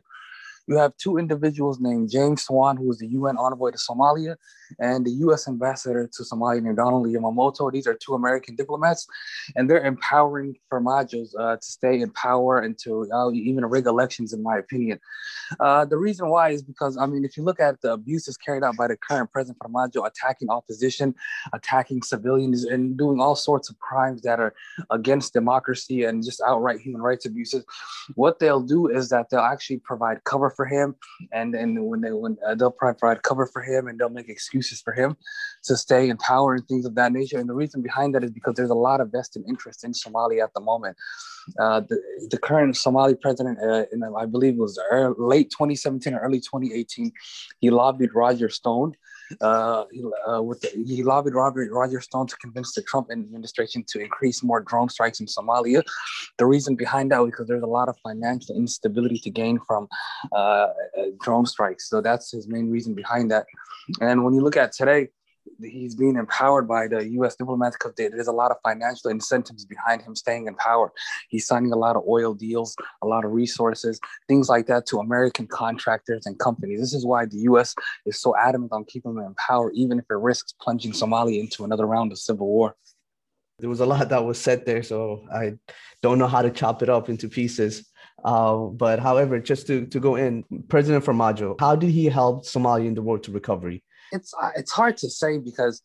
You 0.67 0.77
have 0.77 0.95
two 0.97 1.17
individuals 1.17 1.79
named 1.79 2.11
James 2.11 2.43
Swan, 2.43 2.77
who 2.77 2.91
is 2.91 2.99
the 2.99 3.07
UN 3.07 3.37
envoy 3.37 3.71
to 3.71 3.77
Somalia, 3.77 4.35
and 4.79 5.05
the 5.05 5.11
US 5.25 5.47
ambassador 5.47 6.09
to 6.11 6.23
Somalia 6.23 6.61
named 6.61 6.77
Donald 6.77 7.07
Yamamoto. 7.07 7.71
These 7.71 7.87
are 7.87 7.95
two 7.95 8.13
American 8.13 8.55
diplomats, 8.55 9.07
and 9.55 9.69
they're 9.69 9.83
empowering 9.83 10.55
Farmajos 10.71 11.29
uh, 11.39 11.55
to 11.55 11.65
stay 11.65 12.01
in 12.01 12.11
power 12.11 12.59
and 12.59 12.77
to 12.79 13.09
uh, 13.11 13.31
even 13.31 13.65
rig 13.65 13.87
elections, 13.87 14.33
in 14.33 14.43
my 14.43 14.57
opinion. 14.57 14.99
Uh, 15.59 15.85
the 15.85 15.97
reason 15.97 16.29
why 16.29 16.49
is 16.49 16.61
because, 16.61 16.97
I 16.97 17.05
mean, 17.05 17.25
if 17.25 17.35
you 17.37 17.43
look 17.43 17.59
at 17.59 17.81
the 17.81 17.93
abuses 17.93 18.37
carried 18.37 18.63
out 18.63 18.77
by 18.77 18.87
the 18.87 18.97
current 18.97 19.31
President 19.31 19.57
Farmajo, 19.59 20.05
attacking 20.05 20.49
opposition, 20.49 21.15
attacking 21.53 22.03
civilians, 22.03 22.65
and 22.65 22.97
doing 22.97 23.19
all 23.19 23.35
sorts 23.35 23.69
of 23.69 23.79
crimes 23.79 24.21
that 24.21 24.39
are 24.39 24.53
against 24.91 25.33
democracy 25.33 26.03
and 26.03 26.23
just 26.23 26.41
outright 26.45 26.79
human 26.79 27.01
rights 27.01 27.25
abuses, 27.25 27.65
what 28.15 28.39
they'll 28.39 28.61
do 28.61 28.87
is 28.87 29.09
that 29.09 29.29
they'll 29.29 29.39
actually 29.39 29.79
provide 29.79 30.23
cover 30.23 30.49
for 30.49 30.65
him, 30.65 30.95
and 31.31 31.55
and 31.55 31.83
when 31.85 32.01
they 32.01 32.11
when 32.11 32.37
uh, 32.45 32.55
they'll 32.55 32.71
provide 32.71 33.23
cover 33.23 33.45
for 33.45 33.61
him, 33.61 33.87
and 33.87 33.99
they'll 33.99 34.09
make 34.09 34.29
excuses 34.29 34.58
for 34.61 34.93
him 34.93 35.15
to 35.63 35.75
stay 35.75 36.09
in 36.09 36.17
power 36.17 36.53
and 36.53 36.67
things 36.67 36.85
of 36.85 36.95
that 36.95 37.11
nature. 37.11 37.39
And 37.39 37.49
the 37.49 37.53
reason 37.53 37.81
behind 37.81 38.15
that 38.15 38.23
is 38.23 38.31
because 38.31 38.55
there's 38.55 38.69
a 38.69 38.75
lot 38.75 39.01
of 39.01 39.11
vested 39.11 39.43
interest 39.47 39.83
in 39.83 39.91
Somalia 39.91 40.43
at 40.43 40.53
the 40.53 40.61
moment. 40.61 40.97
Uh, 41.59 41.81
the, 41.81 41.99
the 42.29 42.37
current 42.37 42.77
Somali 42.77 43.15
president, 43.15 43.57
uh, 43.61 43.85
in, 43.91 44.03
I 44.03 44.25
believe 44.25 44.53
it 44.53 44.59
was 44.59 44.79
early, 44.91 45.15
late 45.17 45.49
2017 45.51 46.13
or 46.13 46.19
early 46.19 46.39
2018, 46.39 47.11
he 47.59 47.69
lobbied 47.69 48.13
Roger 48.13 48.49
Stone 48.49 48.93
uh, 49.41 49.85
uh, 50.27 50.41
with 50.41 50.61
the, 50.61 50.69
he 50.85 51.03
lobbied 51.03 51.33
Robert 51.33 51.71
Roger 51.71 52.01
Stone 52.01 52.27
to 52.27 52.35
convince 52.37 52.73
the 52.73 52.81
Trump 52.83 53.09
administration 53.11 53.83
to 53.89 53.99
increase 53.99 54.43
more 54.43 54.61
drone 54.61 54.89
strikes 54.89 55.19
in 55.19 55.25
Somalia. 55.25 55.83
The 56.37 56.45
reason 56.45 56.75
behind 56.75 57.11
that 57.11 57.19
was 57.19 57.31
because 57.31 57.47
there's 57.47 57.63
a 57.63 57.67
lot 57.67 57.89
of 57.89 57.97
financial 58.03 58.55
instability 58.55 59.19
to 59.19 59.29
gain 59.29 59.59
from 59.67 59.87
uh, 60.35 60.67
drone 61.21 61.45
strikes. 61.45 61.89
So 61.89 62.01
that's 62.01 62.31
his 62.31 62.47
main 62.47 62.69
reason 62.69 62.93
behind 62.93 63.31
that. 63.31 63.45
And 64.01 64.23
when 64.23 64.33
you 64.33 64.41
look 64.41 64.57
at 64.57 64.71
today, 64.71 65.09
he's 65.61 65.95
being 65.95 66.15
empowered 66.15 66.67
by 66.67 66.87
the 66.87 67.07
U.S. 67.11 67.35
diplomats 67.35 67.75
because 67.77 67.93
there's 67.95 68.27
a 68.27 68.31
lot 68.31 68.51
of 68.51 68.57
financial 68.63 69.09
incentives 69.09 69.65
behind 69.65 70.01
him 70.01 70.15
staying 70.15 70.47
in 70.47 70.55
power. 70.55 70.91
He's 71.29 71.47
signing 71.47 71.71
a 71.71 71.75
lot 71.75 71.95
of 71.95 72.03
oil 72.07 72.33
deals, 72.33 72.75
a 73.01 73.07
lot 73.07 73.25
of 73.25 73.31
resources, 73.31 73.99
things 74.27 74.49
like 74.49 74.67
that 74.67 74.85
to 74.87 74.99
American 74.99 75.47
contractors 75.47 76.25
and 76.25 76.37
companies. 76.39 76.79
This 76.79 76.93
is 76.93 77.05
why 77.05 77.25
the 77.25 77.37
U.S. 77.39 77.75
is 78.05 78.21
so 78.21 78.35
adamant 78.37 78.71
on 78.71 78.85
keeping 78.85 79.11
him 79.11 79.19
in 79.19 79.35
power, 79.35 79.71
even 79.71 79.99
if 79.99 80.05
it 80.09 80.15
risks 80.15 80.53
plunging 80.61 80.91
Somalia 80.91 81.39
into 81.39 81.63
another 81.63 81.85
round 81.85 82.11
of 82.11 82.19
civil 82.19 82.47
war. 82.47 82.75
There 83.59 83.69
was 83.69 83.81
a 83.81 83.85
lot 83.85 84.07
that 84.07 84.23
was 84.23 84.39
said 84.39 84.65
there, 84.65 84.83
so 84.83 85.25
I 85.33 85.57
don't 86.01 86.17
know 86.17 86.27
how 86.27 86.41
to 86.41 86.49
chop 86.49 86.81
it 86.81 86.89
up 86.89 87.09
into 87.09 87.27
pieces. 87.27 87.89
Uh, 88.23 88.55
but 88.67 88.99
however, 88.99 89.39
just 89.39 89.67
to, 89.67 89.85
to 89.87 89.99
go 89.99 90.15
in, 90.15 90.43
President 90.67 91.03
Farmajo, 91.03 91.59
how 91.59 91.75
did 91.75 91.89
he 91.89 92.05
help 92.05 92.45
Somalia 92.45 92.87
in 92.87 92.93
the 92.93 93.01
road 93.01 93.23
to 93.23 93.31
recovery? 93.31 93.83
It's 94.11 94.33
uh, 94.41 94.51
it's 94.55 94.71
hard 94.71 94.97
to 94.97 95.09
say 95.09 95.37
because 95.37 95.81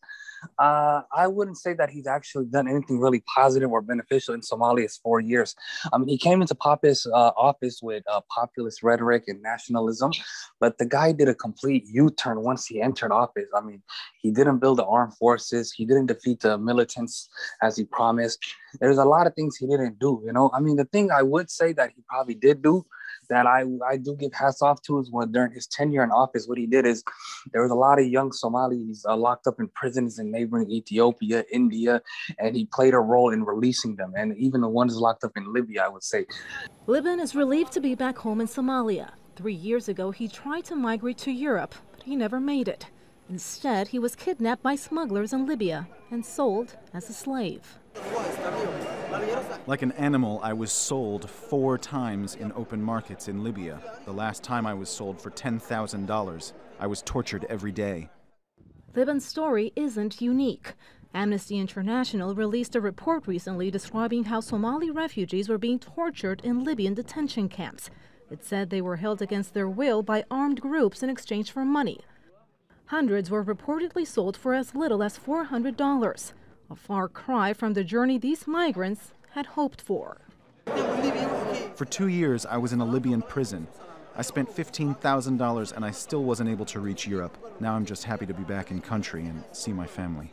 uh, 0.59 1.01
I 1.15 1.27
wouldn't 1.27 1.57
say 1.57 1.73
that 1.73 1.89
he's 1.89 2.07
actually 2.07 2.45
done 2.45 2.67
anything 2.67 2.99
really 2.99 3.23
positive 3.35 3.71
or 3.71 3.81
beneficial 3.81 4.33
in 4.33 4.41
Somalia's 4.41 4.97
four 5.01 5.19
years. 5.19 5.55
I 5.91 5.97
mean, 5.97 6.07
he 6.07 6.17
came 6.17 6.41
into 6.41 6.55
Papa's 6.55 7.05
uh, 7.11 7.31
office 7.37 7.79
with 7.81 8.03
uh, 8.11 8.21
populist 8.29 8.83
rhetoric 8.83 9.23
and 9.27 9.41
nationalism, 9.41 10.11
but 10.59 10.77
the 10.77 10.85
guy 10.85 11.11
did 11.11 11.29
a 11.29 11.35
complete 11.35 11.85
U-turn 11.87 12.41
once 12.41 12.65
he 12.65 12.81
entered 12.81 13.11
office. 13.11 13.47
I 13.55 13.61
mean, 13.61 13.81
he 14.21 14.31
didn't 14.31 14.59
build 14.59 14.79
the 14.79 14.85
armed 14.85 15.15
forces. 15.15 15.71
He 15.71 15.85
didn't 15.85 16.07
defeat 16.07 16.41
the 16.41 16.57
militants 16.57 17.29
as 17.61 17.77
he 17.77 17.85
promised. 17.85 18.43
There's 18.79 18.97
a 18.97 19.05
lot 19.05 19.27
of 19.27 19.35
things 19.35 19.57
he 19.57 19.67
didn't 19.67 19.99
do. 19.99 20.21
You 20.25 20.33
know, 20.33 20.49
I 20.53 20.59
mean, 20.59 20.75
the 20.75 20.85
thing 20.85 21.11
I 21.11 21.21
would 21.21 21.49
say 21.49 21.73
that 21.73 21.91
he 21.95 22.03
probably 22.07 22.35
did 22.35 22.61
do 22.61 22.85
that 23.29 23.45
I, 23.45 23.63
I 23.87 23.97
do 23.97 24.15
give 24.15 24.33
hats 24.33 24.61
off 24.61 24.81
to 24.83 24.99
is 24.99 25.11
when 25.11 25.31
during 25.31 25.51
his 25.51 25.67
tenure 25.67 26.03
in 26.03 26.11
office, 26.11 26.47
what 26.47 26.57
he 26.57 26.67
did 26.67 26.85
is 26.85 27.03
there 27.51 27.61
was 27.61 27.71
a 27.71 27.75
lot 27.75 27.99
of 27.99 28.05
young 28.05 28.31
Somalis 28.31 29.05
uh, 29.07 29.15
locked 29.15 29.47
up 29.47 29.59
in 29.59 29.67
prisons 29.69 30.19
in 30.19 30.31
neighboring 30.31 30.69
Ethiopia, 30.69 31.43
India, 31.51 32.01
and 32.39 32.55
he 32.55 32.65
played 32.65 32.93
a 32.93 32.99
role 32.99 33.31
in 33.31 33.43
releasing 33.43 33.95
them, 33.95 34.13
and 34.15 34.37
even 34.37 34.61
the 34.61 34.69
ones 34.69 34.95
locked 34.97 35.23
up 35.23 35.31
in 35.35 35.51
Libya, 35.51 35.83
I 35.83 35.87
would 35.87 36.03
say. 36.03 36.25
Libin 36.87 37.19
is 37.19 37.35
relieved 37.35 37.71
to 37.73 37.81
be 37.81 37.95
back 37.95 38.17
home 38.17 38.41
in 38.41 38.47
Somalia. 38.47 39.11
Three 39.35 39.53
years 39.53 39.89
ago, 39.89 40.11
he 40.11 40.27
tried 40.27 40.65
to 40.65 40.75
migrate 40.75 41.17
to 41.19 41.31
Europe, 41.31 41.75
but 41.91 42.03
he 42.03 42.15
never 42.15 42.39
made 42.39 42.67
it. 42.67 42.87
Instead, 43.29 43.87
he 43.87 43.99
was 43.99 44.15
kidnapped 44.15 44.61
by 44.61 44.75
smugglers 44.75 45.33
in 45.33 45.47
Libya 45.47 45.87
and 46.11 46.23
sold 46.23 46.77
as 46.93 47.09
a 47.09 47.13
slave. 47.13 47.79
Like 49.67 49.81
an 49.81 49.93
animal, 49.93 50.39
I 50.43 50.53
was 50.53 50.71
sold 50.71 51.27
four 51.27 51.77
times 51.77 52.35
in 52.35 52.51
open 52.51 52.81
markets 52.81 53.27
in 53.27 53.43
Libya. 53.43 53.81
The 54.05 54.13
last 54.13 54.43
time 54.43 54.67
I 54.67 54.75
was 54.75 54.89
sold 54.89 55.19
for 55.19 55.31
$10,000. 55.31 56.53
I 56.79 56.87
was 56.87 57.01
tortured 57.01 57.45
every 57.49 57.71
day. 57.71 58.09
Libin's 58.93 59.25
story 59.25 59.73
isn't 59.75 60.21
unique. 60.21 60.73
Amnesty 61.15 61.57
International 61.57 62.35
released 62.35 62.75
a 62.75 62.81
report 62.81 63.25
recently 63.25 63.71
describing 63.71 64.25
how 64.25 64.39
Somali 64.39 64.91
refugees 64.91 65.49
were 65.49 65.57
being 65.57 65.79
tortured 65.79 66.41
in 66.43 66.63
Libyan 66.63 66.93
detention 66.93 67.49
camps. 67.49 67.89
It 68.29 68.43
said 68.43 68.69
they 68.69 68.81
were 68.81 68.97
held 68.97 69.21
against 69.21 69.53
their 69.53 69.69
will 69.69 70.03
by 70.03 70.25
armed 70.29 70.61
groups 70.61 71.01
in 71.01 71.09
exchange 71.09 71.51
for 71.51 71.65
money. 71.65 72.01
Hundreds 72.87 73.31
were 73.31 73.43
reportedly 73.43 74.05
sold 74.05 74.37
for 74.37 74.53
as 74.53 74.75
little 74.75 75.01
as 75.01 75.17
$400, 75.17 76.33
a 76.69 76.75
far 76.75 77.07
cry 77.07 77.53
from 77.53 77.73
the 77.73 77.83
journey 77.83 78.17
these 78.17 78.47
migrants 78.47 79.13
had 79.31 79.45
hoped 79.45 79.81
for. 79.81 80.17
For 81.75 81.85
two 81.85 82.07
years, 82.07 82.45
I 82.45 82.57
was 82.57 82.73
in 82.73 82.81
a 82.81 82.85
Libyan 82.85 83.21
prison. 83.21 83.67
I 84.15 84.21
spent 84.21 84.49
$15,000 84.49 85.73
and 85.75 85.85
I 85.85 85.91
still 85.91 86.23
wasn't 86.23 86.49
able 86.49 86.65
to 86.65 86.79
reach 86.79 87.05
Europe. 87.05 87.37
Now 87.59 87.75
I'm 87.75 87.85
just 87.85 88.05
happy 88.05 88.25
to 88.25 88.33
be 88.33 88.43
back 88.43 88.71
in 88.71 88.79
country 88.79 89.25
and 89.25 89.43
see 89.51 89.73
my 89.73 89.85
family. 89.85 90.31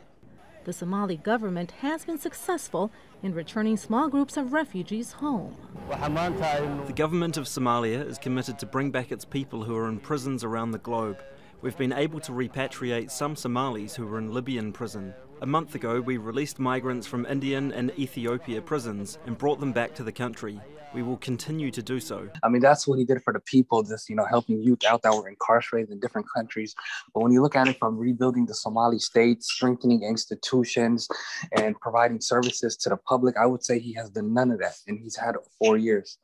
The 0.63 0.71
Somali 0.71 1.17
government 1.17 1.71
has 1.81 2.05
been 2.05 2.17
successful 2.17 2.89
in 3.21 3.33
returning 3.33 3.75
small 3.75 4.07
groups 4.07 4.37
of 4.37 4.53
refugees 4.53 5.11
home. 5.11 5.57
The 5.89 6.93
government 6.95 7.35
of 7.35 7.43
Somalia 7.43 8.07
is 8.07 8.17
committed 8.17 8.57
to 8.59 8.65
bring 8.65 8.89
back 8.89 9.11
its 9.11 9.25
people 9.25 9.63
who 9.63 9.75
are 9.75 9.89
in 9.89 9.99
prisons 9.99 10.45
around 10.45 10.71
the 10.71 10.77
globe. 10.77 11.21
We've 11.63 11.77
been 11.77 11.93
able 11.93 12.19
to 12.19 12.33
repatriate 12.33 13.09
some 13.09 13.37
Somalis 13.37 13.95
who 13.95 14.05
were 14.05 14.17
in 14.17 14.33
Libyan 14.33 14.73
prison. 14.73 15.13
A 15.39 15.45
month 15.45 15.75
ago, 15.75 16.01
we 16.01 16.17
released 16.17 16.59
migrants 16.59 17.07
from 17.07 17.25
Indian 17.25 17.71
and 17.71 17.97
Ethiopia 17.97 18.61
prisons 18.61 19.17
and 19.25 19.37
brought 19.37 19.61
them 19.61 19.71
back 19.71 19.95
to 19.95 20.03
the 20.03 20.11
country. 20.11 20.59
We 20.93 21.03
will 21.03 21.15
continue 21.15 21.71
to 21.71 21.81
do 21.81 22.01
so. 22.01 22.27
I 22.43 22.49
mean, 22.49 22.61
that's 22.61 22.85
what 22.85 22.99
he 22.99 23.05
did 23.05 23.23
for 23.23 23.31
the 23.31 23.39
people, 23.39 23.81
just, 23.81 24.09
you 24.09 24.15
know, 24.17 24.25
helping 24.25 24.61
youth 24.61 24.83
out 24.85 25.03
that 25.03 25.13
were 25.13 25.29
incarcerated 25.29 25.91
in 25.91 26.01
different 26.01 26.27
countries. 26.35 26.75
But 27.13 27.21
when 27.23 27.31
you 27.31 27.41
look 27.41 27.55
at 27.55 27.69
it 27.69 27.79
from 27.79 27.97
rebuilding 27.97 28.45
the 28.45 28.53
Somali 28.53 28.99
state, 28.99 29.41
strengthening 29.41 30.03
institutions, 30.03 31.07
and 31.53 31.79
providing 31.79 32.19
services 32.19 32.75
to 32.75 32.89
the 32.89 32.97
public, 32.97 33.37
I 33.37 33.45
would 33.45 33.63
say 33.63 33.79
he 33.79 33.93
has 33.93 34.09
done 34.09 34.33
none 34.33 34.51
of 34.51 34.59
that. 34.59 34.75
And 34.89 34.99
he's 34.99 35.15
had 35.15 35.35
four 35.59 35.77
years. 35.77 36.17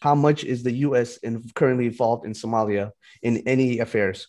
How 0.00 0.14
much 0.14 0.44
is 0.44 0.62
the 0.62 0.72
U.S. 0.88 1.16
In, 1.18 1.42
currently 1.54 1.86
involved 1.86 2.26
in 2.26 2.32
Somalia 2.32 2.92
in 3.22 3.38
any 3.46 3.78
affairs? 3.78 4.28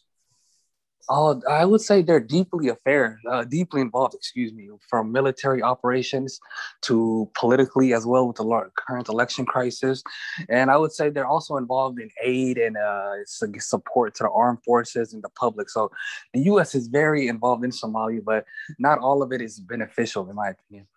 Oh, 1.08 1.40
I 1.48 1.66
would 1.66 1.82
say 1.82 2.02
they're 2.02 2.20
deeply 2.20 2.70
affair, 2.70 3.20
uh, 3.30 3.44
deeply 3.44 3.82
involved. 3.82 4.16
Excuse 4.16 4.54
me, 4.54 4.70
from 4.90 5.12
military 5.12 5.62
operations 5.62 6.40
to 6.82 7.30
politically 7.36 7.94
as 7.94 8.08
well 8.08 8.28
with 8.28 8.38
the 8.38 8.70
current 8.76 9.08
election 9.08 9.46
crisis, 9.46 10.02
and 10.50 10.72
I 10.72 10.78
would 10.78 10.92
say 10.92 11.10
they're 11.10 11.28
also 11.28 11.58
involved 11.58 12.00
in 12.00 12.10
aid 12.24 12.58
and 12.58 12.76
uh, 12.76 13.14
support 13.26 14.16
to 14.16 14.24
the 14.24 14.30
armed 14.32 14.64
forces 14.66 15.14
and 15.14 15.24
the 15.24 15.30
public. 15.30 15.70
So, 15.70 15.92
the 16.34 16.42
U.S. 16.42 16.74
is 16.74 16.88
very 16.88 17.28
involved 17.28 17.64
in 17.64 17.72
Somalia, 17.72 18.24
but 18.24 18.46
not 18.80 18.98
all 18.98 19.22
of 19.22 19.32
it 19.32 19.42
is 19.42 19.60
beneficial, 19.60 20.28
in 20.28 20.36
my 20.36 20.50
opinion. 20.50 20.88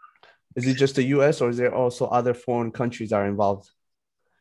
Is 0.57 0.67
it 0.67 0.75
just 0.75 0.95
the 0.95 1.05
U.S. 1.05 1.43
or 1.43 1.51
is 1.51 1.59
there 1.59 1.75
also 1.75 2.07
other 2.07 2.33
foreign 2.33 2.73
countries 2.73 3.11
that 3.11 3.17
are 3.17 3.27
involved? 3.27 3.71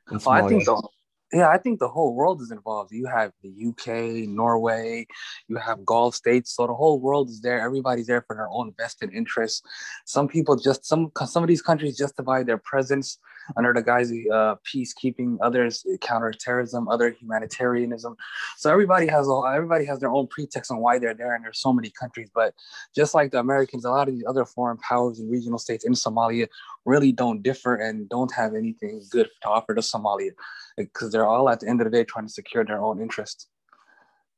Oh, 0.09 0.31
I 0.31 0.47
think 0.47 0.63
so 0.63 0.86
yeah, 1.33 1.49
I 1.49 1.57
think 1.57 1.79
the 1.79 1.89
whole 1.89 2.15
world 2.15 2.41
is 2.41 2.51
involved. 2.51 2.91
You 2.93 3.05
have 3.07 3.33
the 3.43 3.49
UK, 3.49 4.29
Norway, 4.29 5.07
you 5.49 5.57
have 5.57 5.85
Gulf 5.85 6.15
states, 6.15 6.55
so 6.55 6.67
the 6.67 6.73
whole 6.73 7.01
world 7.01 7.29
is 7.29 7.41
there. 7.41 7.59
Everybody's 7.59 8.07
there 8.07 8.21
for 8.21 8.35
their 8.35 8.47
own 8.49 8.73
vested 8.77 9.13
interests. 9.13 9.61
Some 10.05 10.29
people 10.29 10.55
just 10.55 10.85
some 10.85 11.11
some 11.25 11.43
of 11.43 11.49
these 11.49 11.61
countries 11.61 11.97
justify 11.97 12.43
their 12.43 12.57
presence 12.57 13.17
under 13.57 13.73
the 13.73 13.81
guise 13.81 14.09
of 14.11 14.17
uh, 14.33 14.55
peacekeeping. 14.65 15.37
Others 15.41 15.85
counterterrorism, 15.99 16.87
other 16.87 17.11
humanitarianism. 17.11 18.15
So 18.57 18.71
everybody 18.71 19.07
has 19.07 19.27
a, 19.27 19.41
everybody 19.53 19.83
has 19.85 19.99
their 19.99 20.11
own 20.11 20.27
pretext 20.27 20.71
on 20.71 20.77
why 20.77 20.97
they're 20.97 21.13
there, 21.13 21.35
and 21.35 21.43
there's 21.43 21.59
so 21.59 21.73
many 21.73 21.89
countries. 21.89 22.29
But 22.33 22.53
just 22.95 23.13
like 23.13 23.31
the 23.31 23.39
Americans, 23.39 23.83
a 23.83 23.91
lot 23.91 24.07
of 24.07 24.13
these 24.13 24.25
other 24.27 24.45
foreign 24.45 24.77
powers 24.77 25.19
and 25.19 25.29
regional 25.29 25.59
states 25.59 25.83
in 25.83 25.91
Somalia 25.91 26.47
really 26.85 27.11
don't 27.11 27.43
differ 27.43 27.75
and 27.75 28.07
don't 28.07 28.31
have 28.33 28.55
anything 28.55 29.03
good 29.11 29.27
to 29.41 29.49
offer 29.49 29.75
to 29.75 29.81
Somalia 29.81 30.31
because 30.77 31.11
they're 31.11 31.25
all 31.25 31.49
at 31.49 31.59
the 31.59 31.67
end 31.67 31.81
of 31.81 31.85
the 31.85 31.91
day 31.91 32.03
trying 32.03 32.25
to 32.25 32.31
secure 32.31 32.63
their 32.63 32.81
own 32.81 33.01
interests. 33.01 33.47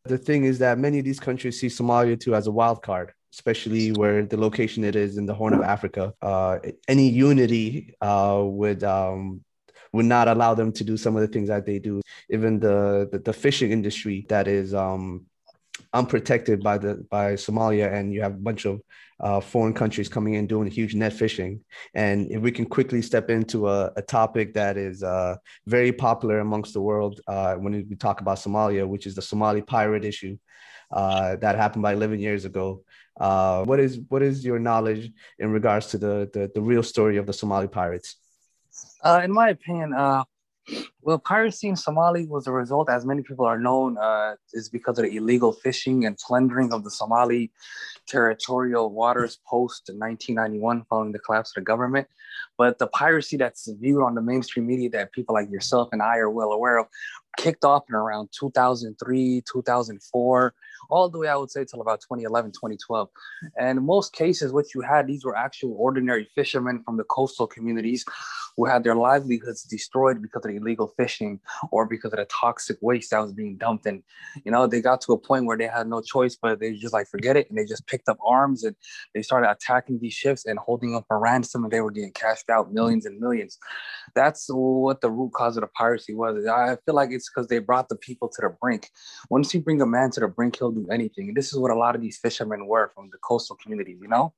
The 0.05 0.17
thing 0.17 0.45
is 0.45 0.59
that 0.59 0.79
many 0.79 0.99
of 0.99 1.05
these 1.05 1.19
countries 1.19 1.59
see 1.59 1.67
Somalia 1.67 2.19
too 2.19 2.33
as 2.33 2.47
a 2.47 2.51
wild 2.51 2.81
card, 2.81 3.13
especially 3.33 3.91
where 3.91 4.25
the 4.25 4.37
location 4.37 4.83
it 4.83 4.95
is 4.95 5.17
in 5.17 5.25
the 5.25 5.33
Horn 5.33 5.53
of 5.53 5.61
Africa. 5.61 6.13
Uh, 6.21 6.59
any 6.87 7.09
unity 7.09 7.93
uh, 8.01 8.41
would 8.43 8.83
um, 8.83 9.43
would 9.91 10.05
not 10.05 10.27
allow 10.27 10.53
them 10.53 10.71
to 10.71 10.83
do 10.83 10.95
some 10.95 11.15
of 11.15 11.21
the 11.21 11.27
things 11.27 11.49
that 11.49 11.65
they 11.65 11.79
do. 11.79 12.01
Even 12.29 12.59
the 12.59 13.09
the, 13.11 13.19
the 13.19 13.33
fishing 13.33 13.71
industry 13.71 14.25
that 14.29 14.47
is 14.47 14.73
um, 14.73 15.25
unprotected 15.93 16.61
by 16.61 16.77
the 16.77 17.05
by 17.09 17.33
Somalia, 17.33 17.91
and 17.93 18.13
you 18.13 18.21
have 18.21 18.33
a 18.33 18.43
bunch 18.49 18.65
of 18.65 18.81
uh, 19.19 19.39
foreign 19.39 19.73
countries 19.73 20.09
coming 20.09 20.35
in 20.35 20.47
doing 20.47 20.69
huge 20.69 20.95
net 20.95 21.13
fishing. 21.13 21.61
And 21.93 22.31
if 22.31 22.41
we 22.41 22.51
can 22.51 22.65
quickly 22.65 23.01
step 23.01 23.29
into 23.29 23.67
a, 23.67 23.91
a 23.97 24.01
topic 24.01 24.53
that 24.53 24.77
is 24.77 25.03
uh, 25.03 25.35
very 25.65 25.91
popular 25.91 26.39
amongst 26.39 26.73
the 26.73 26.81
world 26.81 27.19
uh, 27.27 27.55
when 27.55 27.73
we 27.89 27.95
talk 27.95 28.21
about 28.21 28.37
Somalia, 28.37 28.87
which 28.87 29.05
is 29.05 29.15
the 29.15 29.21
Somali 29.21 29.61
pirate 29.61 30.05
issue 30.05 30.37
uh, 30.91 31.35
that 31.37 31.55
happened 31.55 31.83
about 31.83 31.95
11 31.95 32.19
years 32.19 32.45
ago. 32.45 32.83
Uh, 33.19 33.65
what 33.65 33.79
is 33.79 33.99
what 34.07 34.21
is 34.21 34.45
your 34.45 34.59
knowledge 34.59 35.11
in 35.39 35.51
regards 35.51 35.87
to 35.87 35.97
the 35.97 36.29
the, 36.33 36.49
the 36.55 36.61
real 36.61 36.83
story 36.83 37.17
of 37.17 37.25
the 37.25 37.33
Somali 37.33 37.67
pirates? 37.67 38.15
Uh, 39.03 39.21
in 39.23 39.31
my 39.31 39.49
opinion, 39.49 39.93
well, 41.01 41.19
piracy 41.19 41.67
in 41.67 41.75
Somalia 41.75 42.27
was 42.27 42.47
a 42.47 42.51
result, 42.51 42.89
as 42.89 43.05
many 43.05 43.21
people 43.23 43.45
are 43.45 43.59
known, 43.59 43.97
uh, 43.97 44.35
is 44.53 44.69
because 44.69 44.99
of 44.99 45.05
the 45.05 45.15
illegal 45.15 45.51
fishing 45.51 46.05
and 46.05 46.17
plundering 46.17 46.73
of 46.73 46.83
the 46.83 46.91
Somali 46.91 47.51
territorial 48.07 48.91
waters 48.91 49.39
post 49.47 49.89
1991 49.89 50.85
following 50.89 51.11
the 51.11 51.19
collapse 51.19 51.51
of 51.51 51.61
the 51.61 51.65
government. 51.65 52.07
But 52.57 52.79
the 52.79 52.87
piracy 52.87 53.37
that's 53.37 53.71
viewed 53.79 54.03
on 54.03 54.15
the 54.15 54.21
mainstream 54.21 54.67
media 54.67 54.89
that 54.91 55.11
people 55.13 55.35
like 55.35 55.49
yourself 55.49 55.89
and 55.91 56.01
I 56.01 56.17
are 56.17 56.29
well 56.29 56.51
aware 56.51 56.77
of 56.77 56.87
kicked 57.37 57.63
off 57.63 57.83
in 57.87 57.95
around 57.95 58.29
2003, 58.37 59.43
2004 59.51 60.53
all 60.89 61.09
the 61.09 61.17
way, 61.17 61.27
I 61.27 61.35
would 61.35 61.51
say, 61.51 61.65
till 61.65 61.81
about 61.81 62.01
2011, 62.01 62.51
2012. 62.51 63.09
And 63.57 63.81
most 63.81 64.13
cases, 64.13 64.51
what 64.51 64.73
you 64.73 64.81
had, 64.81 65.07
these 65.07 65.25
were 65.25 65.35
actual 65.35 65.75
ordinary 65.77 66.27
fishermen 66.35 66.81
from 66.83 66.97
the 66.97 67.03
coastal 67.03 67.47
communities 67.47 68.05
who 68.59 68.65
had 68.65 68.83
their 68.83 68.95
livelihoods 68.95 69.63
destroyed 69.63 70.21
because 70.21 70.43
of 70.45 70.51
illegal 70.51 70.93
fishing 70.97 71.39
or 71.71 71.85
because 71.85 72.11
of 72.11 72.19
the 72.19 72.25
toxic 72.25 72.77
waste 72.81 73.11
that 73.11 73.19
was 73.19 73.31
being 73.31 73.55
dumped. 73.55 73.85
And, 73.85 74.03
you 74.43 74.51
know, 74.51 74.67
they 74.67 74.81
got 74.81 74.99
to 75.01 75.13
a 75.13 75.17
point 75.17 75.45
where 75.45 75.57
they 75.57 75.67
had 75.67 75.87
no 75.87 76.01
choice, 76.01 76.35
but 76.35 76.59
they 76.59 76.73
just 76.73 76.93
like, 76.93 77.07
forget 77.07 77.37
it. 77.37 77.49
And 77.49 77.57
they 77.57 77.63
just 77.63 77.87
picked 77.87 78.09
up 78.09 78.17
arms 78.25 78.65
and 78.65 78.75
they 79.13 79.21
started 79.21 79.49
attacking 79.49 79.99
these 79.99 80.13
ships 80.13 80.45
and 80.45 80.59
holding 80.59 80.91
them 80.91 81.03
for 81.07 81.19
ransom. 81.19 81.63
And 81.63 81.71
they 81.71 81.79
were 81.79 81.91
getting 81.91 82.11
cashed 82.11 82.49
out 82.49 82.73
millions 82.73 83.05
and 83.05 83.19
millions. 83.19 83.57
That's 84.13 84.47
what 84.49 85.01
the 85.01 85.09
root 85.09 85.31
cause 85.33 85.55
of 85.55 85.61
the 85.61 85.67
piracy 85.67 86.13
was. 86.13 86.45
I 86.45 86.77
feel 86.85 86.95
like 86.95 87.11
it's 87.11 87.29
because 87.29 87.47
they 87.47 87.59
brought 87.59 87.87
the 87.87 87.95
people 87.95 88.27
to 88.27 88.41
the 88.41 88.49
brink. 88.61 88.89
Once 89.29 89.53
you 89.53 89.61
bring 89.61 89.81
a 89.81 89.85
man 89.85 90.11
to 90.11 90.19
the 90.19 90.27
brink, 90.27 90.57
he'll 90.57 90.68
do 90.71 90.87
anything. 90.91 91.29
And 91.29 91.37
this 91.37 91.51
is 91.51 91.59
what 91.59 91.71
a 91.71 91.75
lot 91.75 91.95
of 91.95 92.01
these 92.01 92.17
fishermen 92.17 92.67
were 92.67 92.91
from 92.95 93.09
the 93.11 93.17
coastal 93.19 93.55
communities, 93.55 93.99
you 94.01 94.07
know? 94.07 94.33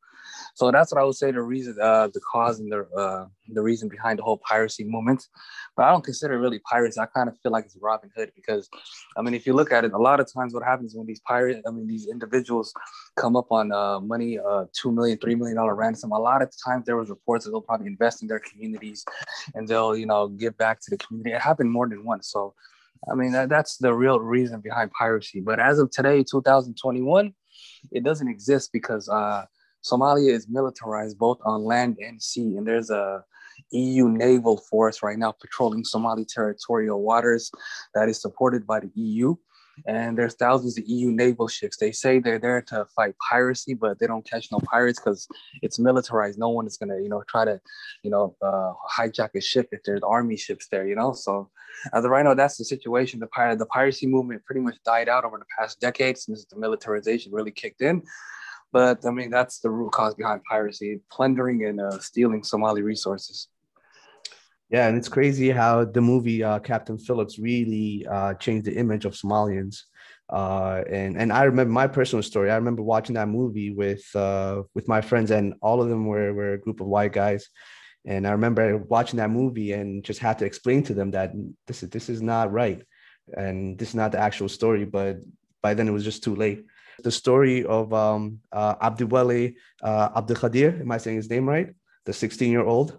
So 0.56 0.72
that's 0.72 0.92
what 0.92 1.02
I 1.02 1.04
would 1.04 1.16
say 1.16 1.32
the 1.32 1.42
reason, 1.42 1.78
uh, 1.82 2.08
the 2.08 2.22
cause 2.32 2.60
and 2.60 2.72
the 2.72 2.88
uh, 2.96 3.26
the 3.50 3.62
reason 3.62 3.90
behind 3.90 4.20
the 4.20 4.24
whole 4.24 4.38
piracy 4.38 4.84
movement. 4.84 5.28
But 5.76 5.86
I 5.86 5.92
don't 5.92 6.04
consider 6.04 6.36
it 6.36 6.38
really 6.38 6.60
pirates. 6.60 6.98
I 6.98 7.06
kind 7.06 7.30
of 7.30 7.38
feel 7.42 7.52
like 7.52 7.66
it's 7.66 7.78
Robin 7.82 8.10
Hood 8.16 8.32
because, 8.36 8.70
I 9.18 9.22
mean, 9.22 9.34
if 9.34 9.46
you 9.46 9.54
look 9.54 9.72
at 9.72 9.84
it, 9.84 9.94
a 9.94 9.98
lot 9.98 10.20
of 10.20 10.32
times 10.32 10.54
what 10.54 10.64
happens 10.64 10.96
when 10.96 11.08
these 11.08 11.22
pirates, 11.22 11.62
I 11.68 11.72
mean, 11.72 11.88
these 11.88 12.08
individuals 12.08 12.74
come 13.18 13.36
up 13.36 13.52
on 13.52 13.72
uh, 13.72 14.00
money, 14.00 14.40
uh, 14.40 14.66
two 14.74 14.92
million, 14.92 15.18
three 15.18 15.36
million 15.36 15.58
dollar 15.58 15.76
ransom. 15.76 16.12
A 16.12 16.20
lot 16.20 16.42
of 16.42 16.52
times 16.64 16.86
there 16.86 16.98
was 16.98 17.10
reports 17.10 17.46
that 17.46 17.52
they'll 17.52 17.62
probably 17.62 17.88
invest 17.88 18.22
in 18.22 18.28
their 18.28 18.40
communities 18.40 19.06
and 19.56 19.68
they'll, 19.68 19.96
you 19.96 20.06
know, 20.06 20.28
give 20.28 20.58
back 20.58 20.80
to 20.82 20.92
the 20.92 20.98
community. 20.98 21.34
It 21.36 21.42
happened 21.42 21.72
more 21.72 21.88
than 21.88 22.04
once. 22.04 22.30
So 22.30 22.54
I 23.10 23.16
mean, 23.16 23.32
that, 23.32 23.50
that's 23.50 23.78
the 23.78 23.94
real 23.94 24.20
reason 24.20 24.62
behind 24.62 24.92
piracy. 24.92 25.40
But 25.40 25.60
as 25.60 25.80
of 25.80 25.92
today, 25.92 26.24
2021, 26.24 27.34
it 27.92 28.04
doesn't 28.04 28.28
exist 28.28 28.70
because 28.72 29.10
uh, 29.10 29.46
Somalia 29.84 30.32
is 30.32 30.48
militarized 30.48 31.18
both 31.18 31.40
on 31.44 31.64
land 31.64 31.98
and 32.00 32.22
sea, 32.22 32.58
and 32.58 32.68
there's 32.68 32.90
a 32.90 33.24
EU 33.72 34.10
naval 34.10 34.58
force 34.58 35.02
right 35.04 35.18
now 35.18 35.32
patrolling 35.32 35.84
Somali 35.84 36.26
territorial 36.26 37.02
waters 37.02 37.52
that 37.96 38.10
is 38.10 38.22
supported 38.22 38.66
by 38.66 38.80
the 38.80 38.92
EU 38.96 39.36
and 39.86 40.18
there's 40.18 40.36
thousands 40.36 40.78
of 40.78 40.86
EU 40.88 41.12
naval 41.12 41.48
ships. 41.48 41.78
They 41.78 41.92
say 41.92 42.20
they're 42.20 42.40
there 42.40 42.62
to 42.64 42.86
fight 42.96 43.16
piracy, 43.30 43.74
but 43.74 44.00
they 44.00 44.08
don't 44.08 44.30
catch 44.30 44.52
no 44.52 44.60
pirates 44.60 45.00
because 45.00 45.28
it's 45.62 45.80
militarized. 45.80 46.40
No 46.40 46.50
one 46.50 46.68
is 46.68 46.78
gonna, 46.78 47.00
you 47.00 47.10
know, 47.10 47.24
try 47.28 47.46
to, 47.46 47.60
you 48.04 48.12
know, 48.12 48.36
uh, 48.42 48.74
hijack 48.98 49.30
a 49.36 49.42
ship 49.42 49.70
if 49.72 49.82
there's 49.84 50.02
army 50.04 50.38
ships 50.38 50.68
there, 50.70 50.88
you 50.88 50.96
know. 50.96 51.14
So 51.14 51.50
as 51.94 52.06
of 52.06 52.12
right 52.12 52.24
now, 52.24 52.34
that's 52.34 52.58
the 52.58 52.66
situation. 52.66 53.20
The 53.20 53.28
pirate, 53.28 53.60
the 53.60 53.66
piracy 53.66 54.08
movement 54.08 54.46
pretty 54.46 54.62
much 54.62 54.76
died 54.86 55.10
out 55.10 55.26
over 55.26 55.38
the 55.38 55.46
past 55.58 55.80
decade 55.80 56.18
since 56.18 56.46
the 56.46 56.58
militarization 56.58 57.32
really 57.32 57.52
kicked 57.52 57.82
in. 57.82 58.04
But 58.72 59.06
I 59.06 59.12
mean, 59.12 59.30
that's 59.30 59.60
the 59.60 59.70
root 59.70 59.92
cause 59.92 60.16
behind 60.16 60.44
piracy: 60.44 61.02
plundering 61.12 61.66
and 61.66 61.82
uh, 61.82 62.00
stealing 62.00 62.44
Somali 62.44 62.82
resources. 62.82 63.48
Yeah, 64.72 64.88
and 64.88 64.98
it's 64.98 65.10
crazy 65.10 65.50
how 65.52 65.84
the 65.84 66.00
movie 66.02 66.44
uh, 66.44 66.60
Captain 66.60 66.98
Phillips 66.98 67.38
really 67.38 68.08
uh, 68.10 68.36
changed 68.36 68.66
the 68.66 68.76
image 68.78 69.04
of 69.04 69.14
Somalians. 69.14 69.84
Uh, 70.30 70.82
and 70.90 71.18
and 71.18 71.34
I 71.34 71.44
remember 71.44 71.74
my 71.74 71.88
personal 71.88 72.24
story. 72.24 72.50
I 72.50 72.56
remember 72.56 72.82
watching 72.82 73.16
that 73.16 73.28
movie 73.28 73.72
with 73.72 74.04
uh, 74.16 74.64
with 74.74 74.88
my 74.88 75.02
friends, 75.02 75.30
and 75.32 75.56
all 75.62 75.82
of 75.82 75.90
them 75.90 76.06
were 76.06 76.34
were 76.34 76.54
a 76.54 76.58
group 76.58 76.80
of 76.80 76.88
white 76.88 77.12
guys. 77.12 77.50
And 78.06 78.26
I 78.26 78.32
remember 78.32 78.78
watching 78.78 79.18
that 79.18 79.30
movie 79.30 79.74
and 79.74 80.06
just 80.06 80.22
had 80.22 80.40
to 80.40 80.46
explain 80.46 80.84
to 80.84 80.94
them 80.94 81.12
that 81.12 81.34
this 81.68 81.84
is 81.84 81.90
this 81.90 82.08
is 82.08 82.22
not 82.22 82.54
right, 82.54 82.82
and 83.36 83.78
this 83.78 83.90
is 83.90 83.96
not 83.96 84.14
the 84.14 84.20
actual 84.20 84.48
story. 84.48 84.86
But 84.86 85.18
by 85.62 85.74
then 85.74 85.90
it 85.90 85.92
was 85.92 86.06
just 86.06 86.24
too 86.24 86.36
late. 86.36 86.64
The 87.04 87.12
story 87.12 87.66
of 87.66 87.94
um, 87.94 88.40
uh, 88.54 88.76
Abdiweli 88.76 89.56
uh, 89.84 90.10
am 90.16 90.92
I 90.92 90.98
saying 90.98 91.18
his 91.18 91.30
name 91.30 91.50
right? 91.50 91.74
The 92.06 92.14
16 92.14 92.52
year 92.52 92.64
old 92.64 92.98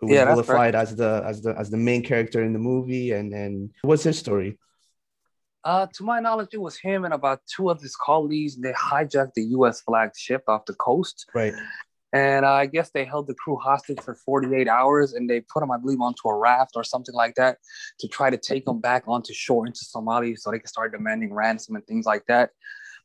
who 0.00 0.06
was 0.06 0.14
yeah, 0.14 0.24
vilified 0.24 0.74
as 0.74 0.96
the 0.96 1.22
as 1.24 1.42
the 1.42 1.58
as 1.58 1.70
the 1.70 1.76
main 1.76 2.02
character 2.02 2.42
in 2.42 2.52
the 2.52 2.58
movie, 2.58 3.12
and 3.12 3.32
and 3.32 3.70
what's 3.82 4.02
his 4.02 4.18
story? 4.18 4.58
Uh, 5.64 5.86
to 5.94 6.04
my 6.04 6.20
knowledge, 6.20 6.50
it 6.52 6.60
was 6.60 6.76
him 6.76 7.04
and 7.06 7.14
about 7.14 7.40
two 7.56 7.70
of 7.70 7.80
his 7.80 7.96
colleagues. 7.96 8.56
They 8.56 8.72
hijacked 8.72 9.32
the 9.34 9.44
U.S. 9.58 9.80
flagged 9.80 10.16
ship 10.16 10.42
off 10.46 10.66
the 10.66 10.74
coast. 10.74 11.26
Right. 11.34 11.54
And 12.14 12.44
uh, 12.44 12.52
I 12.52 12.66
guess 12.66 12.90
they 12.90 13.04
held 13.04 13.26
the 13.26 13.34
crew 13.34 13.56
hostage 13.56 14.00
for 14.00 14.14
48 14.14 14.68
hours 14.68 15.14
and 15.14 15.28
they 15.28 15.40
put 15.40 15.60
them, 15.60 15.72
I 15.72 15.78
believe, 15.78 16.00
onto 16.00 16.28
a 16.28 16.36
raft 16.36 16.72
or 16.76 16.84
something 16.84 17.14
like 17.14 17.34
that 17.34 17.58
to 17.98 18.06
try 18.06 18.30
to 18.30 18.36
take 18.36 18.66
them 18.66 18.80
back 18.80 19.02
onto 19.08 19.32
shore 19.32 19.66
into 19.66 19.84
Somalia 19.84 20.38
so 20.38 20.52
they 20.52 20.60
could 20.60 20.68
start 20.68 20.92
demanding 20.92 21.34
ransom 21.34 21.74
and 21.74 21.84
things 21.86 22.06
like 22.06 22.24
that. 22.28 22.50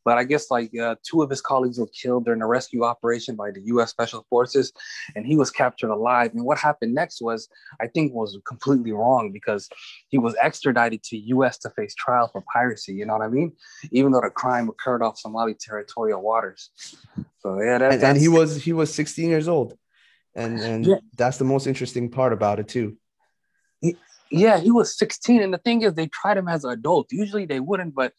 But 0.09 0.17
I 0.17 0.23
guess 0.23 0.49
like 0.49 0.75
uh, 0.75 0.95
two 1.03 1.21
of 1.21 1.29
his 1.29 1.39
colleagues 1.39 1.77
were 1.77 1.85
killed 1.85 2.25
during 2.25 2.41
a 2.41 2.47
rescue 2.47 2.83
operation 2.83 3.35
by 3.35 3.51
the 3.51 3.61
U.S. 3.73 3.91
Special 3.91 4.25
Forces, 4.27 4.73
and 5.15 5.23
he 5.23 5.35
was 5.35 5.51
captured 5.51 5.91
alive. 5.91 6.31
And 6.33 6.43
what 6.43 6.57
happened 6.57 6.95
next 6.95 7.21
was, 7.21 7.47
I 7.79 7.85
think, 7.85 8.15
was 8.15 8.35
completely 8.43 8.91
wrong 8.91 9.31
because 9.31 9.69
he 10.07 10.17
was 10.17 10.35
extradited 10.41 11.03
to 11.03 11.17
U.S. 11.35 11.59
to 11.59 11.69
face 11.69 11.93
trial 11.93 12.27
for 12.27 12.43
piracy. 12.51 12.95
You 12.95 13.05
know 13.05 13.13
what 13.13 13.21
I 13.21 13.27
mean? 13.27 13.51
Even 13.91 14.11
though 14.11 14.21
the 14.21 14.31
crime 14.31 14.67
occurred 14.67 15.03
off 15.03 15.19
Somali 15.19 15.53
territorial 15.53 16.23
waters. 16.23 16.71
So 17.41 17.61
yeah, 17.61 17.77
that, 17.77 17.93
and, 17.93 18.03
and, 18.03 18.17
he 18.17 18.29
was 18.29 18.63
he 18.63 18.73
was 18.73 18.91
16 18.91 19.29
years 19.29 19.47
old, 19.47 19.77
and 20.33 20.59
and 20.59 20.87
yeah. 20.87 20.95
that's 21.17 21.37
the 21.37 21.45
most 21.45 21.67
interesting 21.67 22.09
part 22.09 22.33
about 22.33 22.59
it 22.59 22.67
too. 22.67 22.97
yeah, 24.31 24.59
he 24.59 24.71
was 24.71 24.97
16, 24.97 25.43
and 25.43 25.53
the 25.53 25.59
thing 25.59 25.83
is, 25.83 25.93
they 25.93 26.07
tried 26.07 26.37
him 26.37 26.47
as 26.47 26.63
an 26.63 26.71
adult. 26.71 27.11
Usually 27.11 27.45
they 27.45 27.59
wouldn't, 27.59 27.93
but 27.93 28.13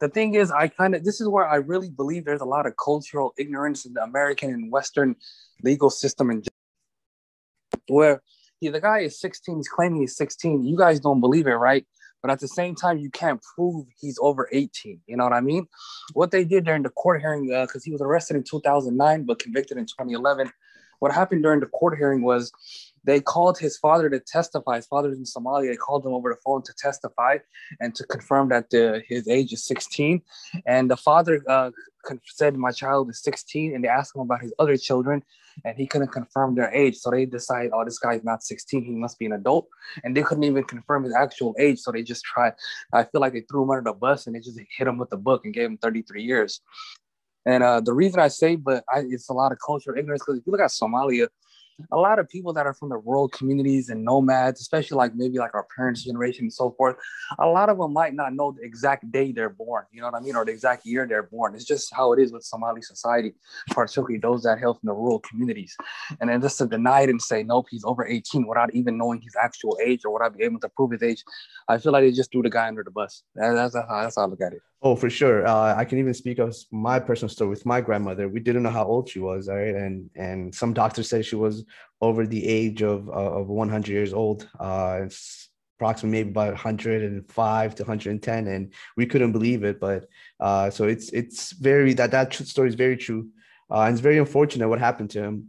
the 0.00 0.08
thing 0.08 0.34
is, 0.34 0.50
I 0.50 0.68
kind 0.68 0.94
of 0.94 1.04
this 1.04 1.20
is 1.20 1.28
where 1.28 1.48
I 1.48 1.56
really 1.56 1.90
believe 1.90 2.24
there's 2.24 2.40
a 2.40 2.46
lot 2.46 2.66
of 2.66 2.74
cultural 2.82 3.32
ignorance 3.38 3.86
in 3.86 3.94
the 3.94 4.02
American 4.02 4.50
and 4.50 4.70
Western 4.70 5.16
legal 5.62 5.90
system, 5.90 6.30
and 6.30 6.46
where 7.88 8.22
he, 8.60 8.68
the 8.68 8.80
guy 8.80 9.00
is 9.00 9.20
16, 9.20 9.56
he's 9.56 9.68
claiming 9.68 10.00
he's 10.00 10.16
16. 10.16 10.64
You 10.64 10.76
guys 10.76 11.00
don't 11.00 11.20
believe 11.20 11.46
it, 11.46 11.52
right? 11.52 11.86
But 12.22 12.30
at 12.30 12.40
the 12.40 12.48
same 12.48 12.74
time, 12.74 12.98
you 12.98 13.10
can't 13.10 13.42
prove 13.54 13.86
he's 14.00 14.18
over 14.20 14.48
18. 14.50 15.00
You 15.06 15.16
know 15.16 15.24
what 15.24 15.34
I 15.34 15.42
mean? 15.42 15.66
What 16.14 16.30
they 16.30 16.44
did 16.44 16.64
during 16.64 16.82
the 16.82 16.88
court 16.88 17.20
hearing, 17.20 17.48
because 17.48 17.82
uh, 17.82 17.84
he 17.84 17.92
was 17.92 18.00
arrested 18.00 18.36
in 18.36 18.44
2009 18.44 19.24
but 19.24 19.38
convicted 19.38 19.76
in 19.76 19.84
2011. 19.84 20.50
What 21.00 21.12
happened 21.12 21.42
during 21.42 21.60
the 21.60 21.66
court 21.66 21.98
hearing 21.98 22.22
was 22.22 22.50
they 23.04 23.20
called 23.20 23.58
his 23.58 23.76
father 23.76 24.08
to 24.08 24.18
testify. 24.18 24.76
His 24.76 24.86
father's 24.86 25.18
in 25.18 25.24
Somalia. 25.24 25.70
They 25.70 25.76
called 25.76 26.04
him 26.04 26.12
over 26.12 26.30
the 26.30 26.40
phone 26.44 26.62
to 26.62 26.72
testify 26.74 27.38
and 27.80 27.94
to 27.94 28.04
confirm 28.04 28.48
that 28.48 28.70
the, 28.70 29.02
his 29.06 29.28
age 29.28 29.52
is 29.52 29.64
16. 29.66 30.22
And 30.66 30.90
the 30.90 30.96
father 30.96 31.42
uh, 31.48 31.70
said, 32.24 32.56
My 32.56 32.70
child 32.70 33.10
is 33.10 33.22
16. 33.22 33.74
And 33.74 33.84
they 33.84 33.88
asked 33.88 34.16
him 34.16 34.22
about 34.22 34.40
his 34.40 34.54
other 34.58 34.76
children, 34.76 35.22
and 35.64 35.76
he 35.76 35.86
couldn't 35.86 36.12
confirm 36.12 36.54
their 36.54 36.72
age. 36.72 36.96
So 36.96 37.10
they 37.10 37.26
decided, 37.26 37.72
Oh, 37.74 37.84
this 37.84 37.98
guy's 37.98 38.24
not 38.24 38.42
16. 38.42 38.84
He 38.84 38.92
must 38.92 39.18
be 39.18 39.26
an 39.26 39.32
adult. 39.32 39.68
And 40.02 40.16
they 40.16 40.22
couldn't 40.22 40.44
even 40.44 40.64
confirm 40.64 41.04
his 41.04 41.14
actual 41.14 41.54
age. 41.58 41.80
So 41.80 41.92
they 41.92 42.02
just 42.02 42.24
tried. 42.24 42.54
I 42.92 43.04
feel 43.04 43.20
like 43.20 43.34
they 43.34 43.42
threw 43.42 43.64
him 43.64 43.70
under 43.70 43.90
the 43.90 43.94
bus 43.94 44.26
and 44.26 44.34
they 44.34 44.40
just 44.40 44.58
hit 44.76 44.86
him 44.86 44.98
with 44.98 45.10
the 45.10 45.18
book 45.18 45.44
and 45.44 45.52
gave 45.52 45.66
him 45.66 45.78
33 45.78 46.22
years. 46.22 46.60
And 47.46 47.62
uh, 47.62 47.80
the 47.80 47.92
reason 47.92 48.20
I 48.20 48.28
say, 48.28 48.56
but 48.56 48.84
I, 48.90 49.00
it's 49.00 49.28
a 49.28 49.34
lot 49.34 49.52
of 49.52 49.58
cultural 49.64 49.98
ignorance 49.98 50.22
because 50.22 50.38
if 50.38 50.46
you 50.46 50.52
look 50.52 50.62
at 50.62 50.70
Somalia, 50.70 51.28
a 51.90 51.96
lot 51.96 52.18
of 52.18 52.28
people 52.28 52.52
that 52.52 52.66
are 52.66 52.74
from 52.74 52.88
the 52.88 52.96
rural 52.96 53.28
communities 53.28 53.88
and 53.88 54.04
nomads, 54.04 54.60
especially 54.60 54.96
like 54.96 55.14
maybe 55.14 55.38
like 55.38 55.54
our 55.54 55.66
parents' 55.76 56.04
generation 56.04 56.44
and 56.44 56.52
so 56.52 56.70
forth, 56.72 56.96
a 57.38 57.46
lot 57.46 57.68
of 57.68 57.78
them 57.78 57.92
might 57.92 58.14
not 58.14 58.34
know 58.34 58.52
the 58.52 58.62
exact 58.62 59.10
day 59.10 59.32
they're 59.32 59.50
born, 59.50 59.84
you 59.92 60.00
know 60.00 60.06
what 60.06 60.14
I 60.14 60.20
mean, 60.20 60.36
or 60.36 60.44
the 60.44 60.52
exact 60.52 60.86
year 60.86 61.06
they're 61.06 61.24
born. 61.24 61.54
It's 61.54 61.64
just 61.64 61.92
how 61.94 62.12
it 62.12 62.20
is 62.20 62.32
with 62.32 62.44
Somali 62.44 62.82
society, 62.82 63.34
particularly 63.70 64.18
those 64.18 64.42
that 64.44 64.58
hail 64.58 64.74
from 64.74 64.86
the 64.86 64.92
rural 64.92 65.20
communities. 65.20 65.76
And 66.20 66.30
then 66.30 66.40
just 66.40 66.58
to 66.58 66.66
deny 66.66 67.02
it 67.02 67.10
and 67.10 67.20
say, 67.20 67.42
nope, 67.42 67.66
he's 67.70 67.84
over 67.84 68.06
18 68.06 68.46
without 68.46 68.74
even 68.74 68.96
knowing 68.96 69.20
his 69.20 69.34
actual 69.40 69.78
age 69.84 70.04
or 70.04 70.12
without 70.12 70.36
being 70.36 70.50
able 70.50 70.60
to 70.60 70.68
prove 70.68 70.92
his 70.92 71.02
age, 71.02 71.24
I 71.68 71.78
feel 71.78 71.92
like 71.92 72.04
they 72.04 72.12
just 72.12 72.30
threw 72.30 72.42
the 72.42 72.50
guy 72.50 72.68
under 72.68 72.84
the 72.84 72.90
bus. 72.90 73.22
That's, 73.34 73.54
that's, 73.54 73.74
how, 73.74 74.02
that's 74.02 74.16
how 74.16 74.22
I 74.22 74.26
look 74.26 74.40
at 74.40 74.52
it. 74.52 74.62
Oh, 74.86 74.94
for 74.94 75.08
sure. 75.08 75.46
Uh, 75.46 75.74
I 75.74 75.86
can 75.86 75.98
even 75.98 76.12
speak 76.12 76.38
of 76.38 76.54
my 76.70 77.00
personal 77.00 77.30
story 77.30 77.48
with 77.48 77.64
my 77.64 77.80
grandmother. 77.80 78.28
We 78.28 78.40
didn't 78.40 78.64
know 78.64 78.70
how 78.70 78.84
old 78.84 79.08
she 79.08 79.18
was, 79.18 79.48
right? 79.48 79.74
And 79.74 80.10
and 80.14 80.54
some 80.54 80.74
doctors 80.74 81.08
said 81.08 81.24
she 81.24 81.36
was 81.36 81.64
over 82.02 82.26
the 82.26 82.46
age 82.46 82.82
of 82.82 83.08
uh, 83.08 83.40
of 83.40 83.48
100 83.48 83.88
years 83.88 84.12
old. 84.12 84.46
Uh, 84.60 85.00
it's 85.04 85.48
approximately 85.78 86.18
maybe 86.18 86.30
about 86.30 86.52
105 86.52 87.74
to 87.76 87.82
110, 87.82 88.46
and 88.46 88.74
we 88.94 89.06
couldn't 89.06 89.32
believe 89.32 89.64
it. 89.64 89.80
But 89.80 90.04
uh, 90.38 90.68
so 90.68 90.84
it's 90.84 91.08
it's 91.14 91.52
very 91.52 91.94
that 91.94 92.10
that 92.10 92.34
story 92.34 92.68
is 92.68 92.74
very 92.74 92.98
true, 92.98 93.30
uh, 93.70 93.84
and 93.84 93.94
it's 93.94 94.02
very 94.02 94.18
unfortunate 94.18 94.68
what 94.68 94.80
happened 94.80 95.08
to 95.12 95.22
him. 95.22 95.48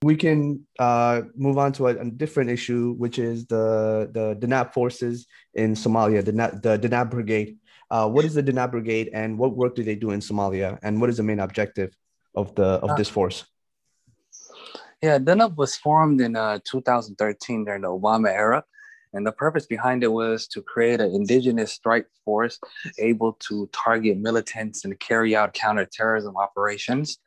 We 0.00 0.16
can 0.16 0.66
uh, 0.78 1.22
move 1.36 1.58
on 1.58 1.72
to 1.74 1.88
a, 1.88 1.96
a, 1.96 2.10
different 2.10 2.48
issue, 2.48 2.94
which 2.94 3.18
is 3.18 3.46
the 3.46 4.08
the 4.10 4.36
Danab 4.36 4.72
forces 4.72 5.26
in 5.52 5.74
Somalia, 5.74 6.24
the 6.24 6.32
the 6.32 6.78
Danab 6.78 7.10
Brigade. 7.10 7.58
Uh, 7.94 8.08
what 8.08 8.24
is 8.24 8.34
the 8.34 8.42
Danab 8.42 8.72
Brigade 8.72 9.10
and 9.12 9.38
what 9.38 9.54
work 9.54 9.76
do 9.76 9.84
they 9.84 9.94
do 9.94 10.10
in 10.10 10.18
Somalia? 10.18 10.80
And 10.82 11.00
what 11.00 11.10
is 11.10 11.18
the 11.18 11.22
main 11.22 11.38
objective 11.38 11.96
of 12.34 12.52
the 12.56 12.68
of 12.84 12.96
this 12.96 13.08
force? 13.08 13.44
Yeah, 15.00 15.20
Danab 15.20 15.54
was 15.54 15.76
formed 15.76 16.20
in 16.20 16.34
uh, 16.34 16.58
2013 16.64 17.64
during 17.64 17.82
the 17.82 17.88
Obama 17.88 18.30
era. 18.30 18.64
And 19.12 19.24
the 19.24 19.30
purpose 19.30 19.66
behind 19.66 20.02
it 20.02 20.08
was 20.08 20.48
to 20.48 20.60
create 20.60 21.00
an 21.00 21.14
indigenous 21.14 21.70
strike 21.70 22.08
force 22.24 22.58
able 22.98 23.34
to 23.46 23.70
target 23.72 24.18
militants 24.18 24.84
and 24.84 24.98
carry 24.98 25.36
out 25.36 25.54
counterterrorism 25.54 26.36
operations. 26.36 27.18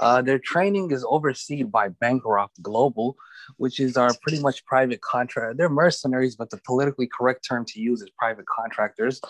Uh, 0.00 0.22
their 0.22 0.38
training 0.38 0.90
is 0.90 1.04
overseen 1.06 1.66
by 1.68 1.88
Bancroft 1.88 2.62
Global, 2.62 3.14
which 3.58 3.78
is 3.78 3.98
our 3.98 4.14
pretty 4.22 4.40
much 4.40 4.64
private 4.64 5.02
contract. 5.02 5.58
They're 5.58 5.68
mercenaries, 5.68 6.34
but 6.34 6.48
the 6.48 6.60
politically 6.64 7.08
correct 7.08 7.44
term 7.46 7.66
to 7.66 7.78
use 7.78 8.00
is 8.00 8.08
private 8.18 8.46
contractors 8.46 9.20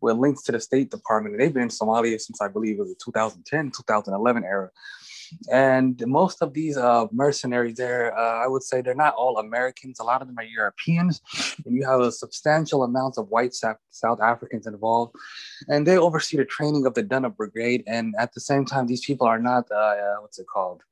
with 0.00 0.16
links 0.16 0.42
to 0.44 0.52
the 0.52 0.60
State 0.60 0.90
Department. 0.90 1.38
They've 1.38 1.52
been 1.52 1.64
in 1.64 1.68
Somalia 1.68 2.20
since 2.20 2.40
I 2.40 2.48
believe 2.48 2.76
it 2.76 2.80
was 2.80 2.90
the 2.90 3.00
2010, 3.04 3.72
2011 3.76 4.44
era. 4.44 4.70
And 5.50 6.02
most 6.06 6.42
of 6.42 6.52
these 6.52 6.76
uh, 6.76 7.06
mercenaries 7.10 7.76
there, 7.76 8.16
uh, 8.16 8.44
I 8.44 8.46
would 8.46 8.62
say 8.62 8.80
they're 8.80 8.94
not 8.94 9.14
all 9.14 9.38
Americans. 9.38 10.00
A 10.00 10.04
lot 10.04 10.22
of 10.22 10.28
them 10.28 10.38
are 10.38 10.44
Europeans. 10.44 11.20
And 11.64 11.74
you 11.74 11.86
have 11.86 12.00
a 12.00 12.12
substantial 12.12 12.82
amount 12.82 13.18
of 13.18 13.28
white 13.28 13.54
South 13.54 14.20
Africans 14.20 14.66
involved. 14.66 15.14
And 15.68 15.86
they 15.86 15.96
oversee 15.96 16.36
the 16.36 16.44
training 16.44 16.86
of 16.86 16.94
the 16.94 17.02
Danab 17.02 17.36
Brigade. 17.36 17.84
And 17.86 18.14
at 18.18 18.32
the 18.34 18.40
same 18.40 18.64
time, 18.64 18.86
these 18.86 19.04
people 19.04 19.26
are 19.26 19.38
not, 19.38 19.70
uh, 19.70 19.74
uh 19.74 20.16
what's 20.20 20.38
it 20.38 20.46
called? 20.46 20.82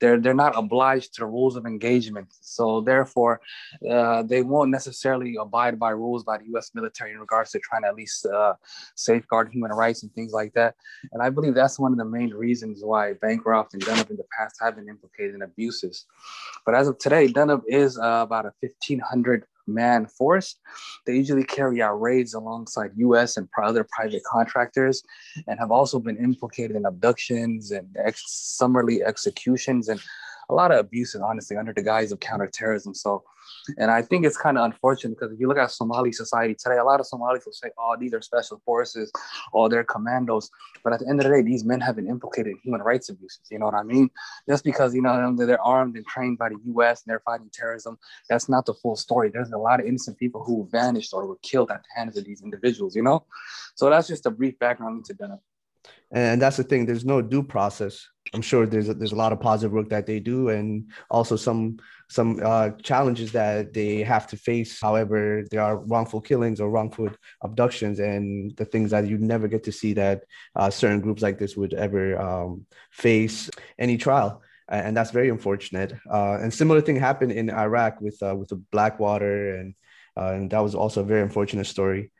They're 0.00 0.20
they're 0.20 0.34
not 0.34 0.56
obliged 0.56 1.14
to 1.14 1.26
rules 1.26 1.56
of 1.56 1.66
engagement. 1.66 2.28
So 2.40 2.80
therefore, 2.80 3.40
uh, 3.88 4.22
they 4.22 4.42
won't 4.42 4.70
necessarily 4.70 5.36
abide 5.40 5.78
by 5.78 5.90
rules 5.90 6.24
by 6.24 6.38
the 6.38 6.46
U.S. 6.52 6.70
military 6.74 7.12
in 7.12 7.18
regards 7.18 7.50
to 7.52 7.58
trying 7.58 7.82
to 7.82 7.88
at 7.88 7.94
least 7.94 8.26
uh, 8.26 8.54
safeguard 8.94 9.50
human 9.52 9.72
rights 9.72 10.02
and 10.02 10.12
things 10.14 10.32
like 10.32 10.52
that. 10.54 10.74
And 11.12 11.22
I 11.22 11.30
believe 11.30 11.54
that's 11.54 11.78
one 11.78 11.92
of 11.92 11.98
the 11.98 12.04
main 12.04 12.30
reasons 12.30 12.80
why 12.82 13.14
Bancroft 13.14 13.74
and 13.74 13.82
Danab 13.82 14.10
in 14.10 14.16
the 14.16 14.26
past 14.36 14.56
have 14.60 14.76
been 14.76 14.88
implicated 14.88 15.34
in 15.34 15.42
abuses. 15.42 16.06
But 16.64 16.74
as 16.74 16.88
of 16.88 16.98
today, 16.98 17.28
Danab 17.28 17.62
is 17.66 17.98
uh, 17.98 18.20
about 18.22 18.46
a 18.46 18.52
1,500 18.60 19.44
man 19.68 20.06
force. 20.06 20.56
They 21.06 21.14
usually 21.16 21.44
carry 21.44 21.82
out 21.82 22.00
raids 22.00 22.34
alongside 22.34 22.92
US 22.96 23.36
and 23.36 23.48
other 23.62 23.86
private 23.90 24.22
contractors 24.24 25.02
and 25.46 25.58
have 25.58 25.70
also 25.70 25.98
been 25.98 26.16
implicated 26.16 26.76
in 26.76 26.86
abductions 26.86 27.70
and 27.70 27.88
ex- 28.04 28.24
summarily 28.26 29.02
executions 29.02 29.88
and 29.88 30.00
a 30.50 30.54
lot 30.54 30.72
of 30.72 30.78
abuses, 30.78 31.20
honestly, 31.20 31.56
under 31.56 31.72
the 31.72 31.82
guise 31.82 32.10
of 32.10 32.20
counterterrorism. 32.20 32.94
So, 32.94 33.22
and 33.76 33.90
I 33.90 34.02
think 34.02 34.24
it's 34.24 34.36
kind 34.36 34.56
of 34.58 34.64
unfortunate 34.64 35.18
because 35.18 35.32
if 35.32 35.40
you 35.40 35.48
look 35.48 35.58
at 35.58 35.70
Somali 35.70 36.12
society 36.12 36.54
today, 36.54 36.78
a 36.78 36.84
lot 36.84 37.00
of 37.00 37.06
Somalis 37.06 37.44
will 37.44 37.52
say, 37.52 37.70
oh, 37.78 37.96
these 37.98 38.14
are 38.14 38.22
special 38.22 38.60
forces, 38.64 39.12
or 39.52 39.68
they're 39.68 39.84
commandos. 39.84 40.50
But 40.82 40.94
at 40.94 41.00
the 41.00 41.08
end 41.08 41.20
of 41.20 41.24
the 41.24 41.36
day, 41.36 41.42
these 41.42 41.64
men 41.64 41.80
have 41.80 41.96
been 41.96 42.08
implicated 42.08 42.52
in 42.52 42.58
human 42.62 42.80
rights 42.82 43.08
abuses. 43.08 43.42
You 43.50 43.58
know 43.58 43.66
what 43.66 43.74
I 43.74 43.82
mean? 43.82 44.10
Just 44.48 44.64
because, 44.64 44.94
you 44.94 45.02
know, 45.02 45.34
they're 45.36 45.60
armed 45.62 45.96
and 45.96 46.06
trained 46.06 46.38
by 46.38 46.48
the 46.50 46.58
US 46.74 47.02
and 47.02 47.10
they're 47.10 47.20
fighting 47.20 47.50
terrorism, 47.52 47.98
that's 48.28 48.48
not 48.48 48.64
the 48.66 48.74
full 48.74 48.96
story. 48.96 49.30
There's 49.30 49.50
a 49.50 49.58
lot 49.58 49.80
of 49.80 49.86
innocent 49.86 50.18
people 50.18 50.44
who 50.44 50.68
vanished 50.70 51.12
or 51.12 51.26
were 51.26 51.38
killed 51.42 51.70
at 51.70 51.82
the 51.82 51.88
hands 51.94 52.16
of 52.16 52.24
these 52.24 52.42
individuals, 52.42 52.96
you 52.96 53.02
know? 53.02 53.24
So 53.74 53.90
that's 53.90 54.08
just 54.08 54.26
a 54.26 54.30
brief 54.30 54.58
background 54.58 54.98
into 54.98 55.14
Danab. 55.14 55.40
And 56.10 56.40
that's 56.40 56.56
the 56.56 56.64
thing. 56.64 56.86
There's 56.86 57.04
no 57.04 57.20
due 57.20 57.42
process. 57.42 58.06
I'm 58.34 58.42
sure 58.42 58.66
there's 58.66 58.88
a, 58.88 58.94
there's 58.94 59.12
a 59.12 59.16
lot 59.16 59.32
of 59.32 59.40
positive 59.40 59.72
work 59.72 59.88
that 59.90 60.06
they 60.06 60.20
do, 60.20 60.48
and 60.50 60.90
also 61.10 61.36
some 61.36 61.78
some 62.08 62.40
uh, 62.42 62.70
challenges 62.82 63.32
that 63.32 63.72
they 63.72 64.02
have 64.02 64.26
to 64.28 64.36
face. 64.36 64.80
However, 64.80 65.44
there 65.50 65.62
are 65.62 65.78
wrongful 65.78 66.20
killings 66.20 66.60
or 66.60 66.70
wrongful 66.70 67.10
abductions, 67.42 67.98
and 67.98 68.56
the 68.56 68.64
things 68.64 68.90
that 68.90 69.06
you 69.06 69.18
never 69.18 69.48
get 69.48 69.64
to 69.64 69.72
see 69.72 69.94
that 69.94 70.24
uh, 70.56 70.70
certain 70.70 71.00
groups 71.00 71.22
like 71.22 71.38
this 71.38 71.56
would 71.56 71.74
ever 71.74 72.20
um, 72.20 72.66
face 72.90 73.50
any 73.78 73.96
trial 73.96 74.42
and 74.68 74.96
that's 74.96 75.10
very 75.10 75.30
unfortunate. 75.30 75.94
Uh, 76.10 76.38
and 76.40 76.52
similar 76.52 76.80
thing 76.80 76.96
happened 76.96 77.32
in 77.32 77.50
Iraq 77.50 78.00
with 78.00 78.22
uh, 78.22 78.34
with 78.36 78.48
the 78.48 78.56
Blackwater, 78.56 79.56
and 79.56 79.74
uh, 80.16 80.32
and 80.32 80.50
that 80.50 80.60
was 80.60 80.74
also 80.74 81.00
a 81.00 81.04
very 81.04 81.22
unfortunate 81.22 81.66
story. 81.66 82.10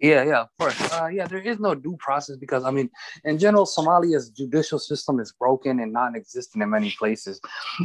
Yeah, 0.00 0.22
yeah, 0.22 0.40
of 0.42 0.48
course. 0.60 0.92
Uh, 0.92 1.08
yeah, 1.08 1.26
there 1.26 1.40
is 1.40 1.58
no 1.58 1.74
due 1.74 1.96
process 1.98 2.36
because 2.36 2.62
I 2.62 2.70
mean, 2.70 2.88
in 3.24 3.36
general, 3.36 3.66
Somalia's 3.66 4.30
judicial 4.30 4.78
system 4.78 5.18
is 5.18 5.32
broken 5.32 5.80
and 5.80 5.92
non-existent 5.92 6.62
in 6.62 6.70
many 6.70 6.92
places. 6.92 7.40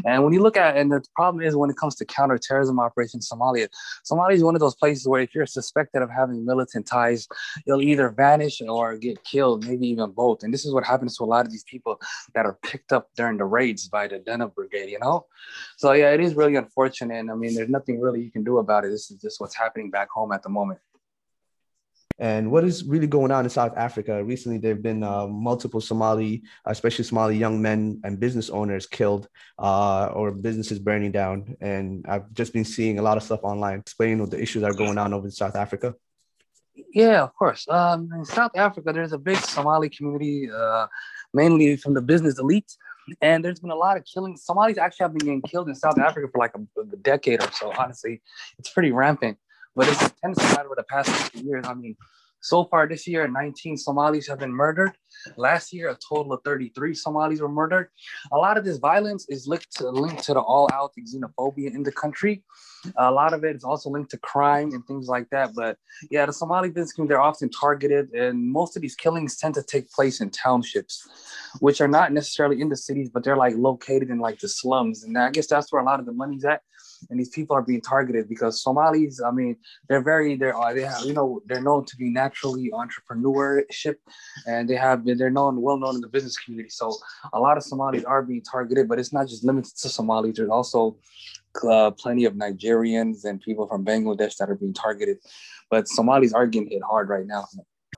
And 0.06 0.24
when 0.24 0.32
you 0.32 0.42
look 0.42 0.56
at, 0.56 0.78
and 0.78 0.92
the 0.92 1.04
problem 1.16 1.44
is 1.44 1.56
when 1.56 1.72
it 1.72 1.78
comes 1.78 1.96
to 1.96 2.06
counterterrorism 2.06 2.80
operations, 2.80 3.28
Somalia, 3.34 3.68
Somalia 4.06 4.34
is 4.34 4.44
one 4.44 4.54
of 4.54 4.62
those 4.62 4.76
places 4.76 5.08
where 5.08 5.22
if 5.22 5.34
you're 5.34 5.48
suspected 5.48 6.04
of 6.04 6.12
having 6.12 6.46
militant 6.46 6.86
ties, 6.86 7.28
you'll 7.66 7.82
either 7.82 8.10
vanish 8.10 8.62
or 8.62 8.96
get 8.96 9.24
killed, 9.24 9.66
maybe 9.66 9.88
even 9.88 10.12
both. 10.12 10.44
And 10.44 10.54
this 10.54 10.66
is 10.66 10.74
what 10.74 10.84
happens 10.84 11.18
to 11.18 11.24
a 11.24 11.26
lot 11.26 11.48
of 11.48 11.52
these 11.52 11.64
people 11.64 12.00
that 12.36 12.46
are 12.46 12.60
picked 12.62 12.94
up 12.94 13.10
during 13.16 13.38
the 13.38 13.46
raids 13.46 13.88
by 13.88 14.08
the 14.08 14.20
Danab 14.20 14.54
Brigade. 14.54 14.92
You 14.92 15.00
know, 15.00 15.26
so 15.78 15.94
yeah, 15.94 16.12
it 16.12 16.20
is 16.20 16.36
really 16.36 16.58
unfortunate. 16.58 17.18
And 17.18 17.32
I 17.32 17.34
mean, 17.34 17.56
there's 17.56 17.70
nothing 17.70 18.00
really 18.00 18.22
you 18.22 18.30
can 18.30 18.44
do 18.44 18.60
about 18.60 18.86
it. 18.86 18.90
This 18.90 19.10
is 19.10 19.20
just 19.20 19.42
what's 19.42 19.56
happening 19.56 19.90
back 19.90 20.10
home 20.12 20.32
at 20.32 20.44
the 20.44 20.50
moment. 20.50 20.80
And 22.20 22.52
what 22.52 22.64
is 22.64 22.84
really 22.84 23.08
going 23.08 23.32
on 23.32 23.44
in 23.44 23.50
South 23.50 23.74
Africa? 23.76 24.24
Recently, 24.24 24.60
there 24.60 24.74
have 24.74 24.84
been 24.84 25.04
uh, 25.04 25.28
multiple 25.28 25.82
Somali, 25.82 26.44
especially 26.66 27.06
Somali 27.06 27.38
young 27.38 27.62
men 27.62 28.02
and 28.04 28.20
business 28.20 28.50
owners 28.50 28.86
killed 28.86 29.28
uh, 29.58 30.06
or 30.08 30.32
businesses 30.32 30.80
burning 30.80 31.12
down. 31.12 31.56
And 31.60 32.06
I've 32.08 32.32
just 32.34 32.54
been 32.54 32.66
seeing 32.66 33.00
a 33.00 33.02
lot 33.02 33.18
of 33.18 33.24
stuff 33.24 33.40
online 33.44 33.80
explaining 33.80 34.20
what 34.20 34.32
the 34.32 34.42
issues 34.42 34.64
are 34.64 34.74
going 34.74 34.98
on 34.98 35.14
over 35.14 35.26
in 35.26 35.32
South 35.32 35.56
Africa. 35.56 35.96
Yeah, 36.94 37.24
of 37.24 37.36
course. 37.36 37.68
Um, 37.68 38.10
in 38.16 38.26
South 38.26 38.52
Africa, 38.56 38.94
there's 38.94 39.14
a 39.14 39.18
big 39.18 39.38
Somali 39.38 39.90
community, 39.90 40.50
uh, 40.52 40.88
mainly 41.34 41.78
from 41.78 41.94
the 41.94 42.02
business 42.02 42.40
elite. 42.40 42.76
And 43.22 43.44
there's 43.44 43.60
been 43.60 43.72
a 43.72 43.76
lot 43.76 43.98
of 43.98 44.06
killings. 44.06 44.46
Somalis 44.46 44.78
actually 44.78 45.04
have 45.04 45.14
been 45.14 45.26
getting 45.26 45.42
killed 45.42 45.68
in 45.68 45.76
South 45.76 46.00
Africa 46.00 46.30
for 46.32 46.38
like 46.38 46.54
a, 46.56 46.82
a 46.82 46.98
decade 46.98 47.44
or 47.44 47.52
so. 47.52 47.74
Honestly, 47.78 48.22
it's 48.58 48.70
pretty 48.70 48.92
rampant 48.92 49.38
but 49.76 49.88
it's 49.88 50.04
intensified 50.04 50.66
over 50.66 50.76
the 50.76 50.84
past 50.84 51.10
few 51.32 51.44
years. 51.44 51.66
I 51.68 51.74
mean, 51.74 51.96
so 52.44 52.66
far 52.66 52.90
this 52.90 53.08
year, 53.08 53.26
19 53.26 53.78
Somalis 53.78 54.28
have 54.28 54.40
been 54.40 54.52
murdered. 54.52 54.92
Last 55.38 55.72
year, 55.72 55.90
a 55.90 55.98
total 56.10 56.34
of 56.34 56.42
33 56.44 56.94
Somalis 56.94 57.40
were 57.40 57.48
murdered. 57.48 57.88
A 58.34 58.38
lot 58.38 58.58
of 58.58 58.66
this 58.66 58.80
violence 58.80 59.26
is 59.30 59.48
linked 59.48 59.74
to, 59.78 59.90
linked 59.90 60.26
to 60.26 60.34
the 60.34 60.42
all-out 60.42 60.92
xenophobia 61.08 61.74
in 61.74 61.84
the 61.84 61.92
country. 61.94 62.44
A 62.98 63.10
lot 63.10 63.32
of 63.32 63.46
it 63.46 63.56
is 63.56 63.64
also 63.64 63.90
linked 63.90 64.12
to 64.12 64.18
crime 64.18 64.74
and 64.74 64.86
things 64.86 65.08
like 65.08 65.30
that. 65.30 65.56
But 65.56 65.78
yeah, 66.12 66.26
the 66.26 66.34
Somali 66.34 66.70
business 66.70 67.08
they're 67.08 67.22
often 67.22 67.50
targeted, 67.50 68.10
and 68.12 68.52
most 68.52 68.76
of 68.76 68.82
these 68.82 68.96
killings 68.96 69.38
tend 69.38 69.54
to 69.54 69.64
take 69.64 69.90
place 69.92 70.20
in 70.20 70.30
townships, 70.30 71.08
which 71.62 71.80
are 71.80 71.88
not 71.88 72.12
necessarily 72.12 72.60
in 72.60 72.68
the 72.68 72.76
cities, 72.76 73.10
but 73.10 73.24
they're 73.24 73.38
like 73.38 73.56
located 73.56 74.10
in 74.10 74.20
like 74.20 74.40
the 74.40 74.50
slums. 74.50 75.06
And 75.06 75.18
I 75.18 75.30
guess 75.30 75.48
that's 75.48 75.72
where 75.72 75.82
a 75.82 75.86
lot 75.86 76.02
of 76.02 76.06
the 76.06 76.12
money's 76.12 76.44
at 76.44 76.62
and 77.10 77.20
these 77.20 77.30
people 77.30 77.56
are 77.56 77.62
being 77.62 77.82
targeted 77.82 78.30
because 78.30 78.62
Somalis, 78.62 79.22
I 79.22 79.32
mean, 79.32 79.58
they're 79.88 80.02
very 80.02 80.36
they're 80.36 80.56
uh, 80.56 80.74
they 80.74 80.82
have 80.82 81.02
you 81.06 81.14
know 81.14 81.42
they're 81.46 81.62
known 81.62 81.86
to 81.86 81.96
be 81.98 82.10
naturally 82.10 82.72
entrepreneurship, 82.72 83.96
and 84.48 84.70
they 84.70 84.76
have 84.76 85.06
they're 85.06 85.30
known 85.30 85.62
well 85.62 85.78
known 85.78 85.96
in 85.96 86.02
the 86.02 86.08
business 86.08 86.38
community. 86.38 86.70
So 86.70 86.96
a 87.34 87.40
lot 87.40 87.58
of 87.58 87.64
Somalis 87.64 88.04
are 88.04 88.22
being 88.24 88.42
targeted, 88.42 88.88
but 88.88 89.00
it's 89.00 89.14
not 89.14 89.28
just 89.28 89.44
limited 89.44 89.76
to 89.78 89.90
Somalis. 89.90 90.38
There's 90.38 90.50
also 90.50 90.98
uh, 91.70 91.92
plenty 91.92 92.26
of 92.26 92.34
Nigerians 92.34 93.26
and 93.26 93.42
people 93.42 93.68
from 93.68 93.86
Bangladesh 93.86 94.38
that 94.38 94.50
are 94.50 94.56
being 94.56 94.74
targeted, 94.74 95.18
but 95.70 95.88
Somalis 95.88 96.34
are 96.34 96.48
getting 96.48 96.70
hit 96.70 96.82
hard 96.84 97.10
right 97.10 97.26
now 97.26 97.46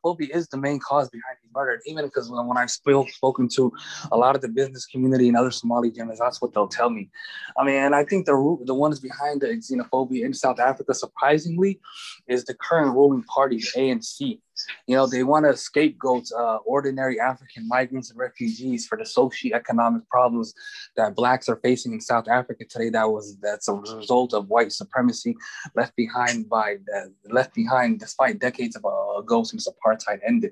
xenophobia 0.06 0.36
is 0.36 0.48
the 0.48 0.58
main 0.58 0.80
cause 0.80 1.10
behind 1.10 1.38
these 1.42 1.52
murders. 1.54 1.82
Even 1.86 2.06
because 2.06 2.30
when, 2.30 2.46
when 2.48 2.58
I've 2.58 2.72
spoke, 2.72 3.10
spoken 3.10 3.48
to 3.50 3.72
a 4.12 4.18
lot 4.18 4.36
of 4.36 4.42
the 4.42 4.50
business 4.50 4.86
community 4.86 5.28
and 5.28 5.38
other 5.38 5.52
Somali 5.52 5.92
Germans, 5.92 6.20
that's 6.20 6.42
what 6.42 6.54
they'll 6.54 6.68
tell 6.68 6.90
me. 6.90 7.10
I 7.58 7.66
mean, 7.66 7.76
and 7.76 7.96
I 7.96 8.04
think 8.04 8.26
the 8.26 8.58
the 8.66 8.74
ones 8.74 9.00
behind 9.00 9.42
the 9.42 9.48
xenophobia 9.48 10.26
in 10.26 10.34
South 10.34 10.60
Africa, 10.60 10.94
surprisingly, 10.94 11.80
is 12.28 12.46
the 12.46 12.54
current 12.56 12.94
ruling 12.94 13.24
party, 13.24 13.60
ANC. 13.76 14.40
You 14.88 14.96
know, 14.96 15.08
they 15.08 15.24
want 15.24 15.46
to 15.46 15.56
scapegoat 15.56 16.26
uh, 16.38 16.58
ordinary 16.66 17.20
African 17.20 17.68
migrants 17.68 18.10
and 18.10 18.20
refugees 18.20 18.88
for 18.88 18.98
the 18.98 19.06
socio-economic 19.06 20.08
problems 20.10 20.54
that 20.96 21.16
blacks 21.16 21.50
are 21.50 21.58
facing 21.58 21.94
in 21.94 22.02
South 22.02 22.28
Africa 22.28 22.64
today. 22.70 22.90
That 22.90 23.10
was 23.10 23.38
that's 23.42 23.68
a 23.68 23.74
result 23.74 24.34
of 24.34 24.48
white 24.48 24.72
supremacy 24.72 25.36
left 25.76 25.96
behind 25.96 26.50
by 26.50 26.78
uh, 26.96 27.08
left 27.30 27.54
behind 27.54 28.00
despite 28.00 28.40
decades 28.40 28.76
of, 28.76 28.86
uh, 28.86 29.20
ago 29.20 29.44
since 29.44 29.68
apartheid 29.68 30.20
ended. 30.26 30.52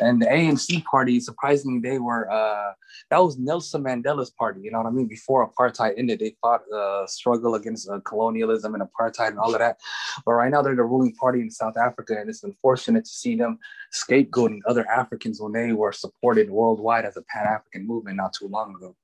And 0.00 0.20
the 0.20 0.26
ANC 0.26 0.82
party, 0.84 1.20
surprisingly, 1.20 1.78
they 1.80 1.98
were 1.98 2.30
uh, 2.30 2.72
that 3.10 3.18
was 3.18 3.38
Nelson 3.38 3.84
Mandela's 3.84 4.30
party. 4.30 4.60
You 4.62 4.70
know 4.70 4.78
what 4.78 4.86
I 4.86 4.90
mean? 4.90 5.06
Before 5.06 5.48
apartheid 5.48 5.94
ended, 5.98 6.20
they 6.20 6.36
fought 6.40 6.62
uh, 6.72 7.06
struggle 7.06 7.54
against 7.54 7.88
uh, 7.88 8.00
colonialism 8.00 8.74
and 8.74 8.82
apartheid 8.82 9.28
and 9.28 9.38
all 9.38 9.52
of 9.52 9.58
that. 9.58 9.78
But 10.24 10.32
right 10.32 10.50
now, 10.50 10.62
they're 10.62 10.74
the 10.74 10.82
ruling 10.82 11.14
party 11.14 11.40
in 11.40 11.50
South 11.50 11.76
Africa, 11.76 12.16
and 12.18 12.30
it's 12.30 12.44
unfortunate 12.44 13.04
to 13.04 13.10
see 13.10 13.36
them 13.36 13.58
scapegoating 13.92 14.60
other 14.66 14.88
Africans 14.88 15.40
when 15.40 15.52
they 15.52 15.72
were 15.72 15.92
supported 15.92 16.50
worldwide 16.50 17.04
as 17.04 17.16
a 17.16 17.22
Pan 17.22 17.46
African 17.46 17.86
movement 17.86 18.16
not 18.16 18.32
too 18.32 18.48
long 18.48 18.74
ago. 18.74 18.96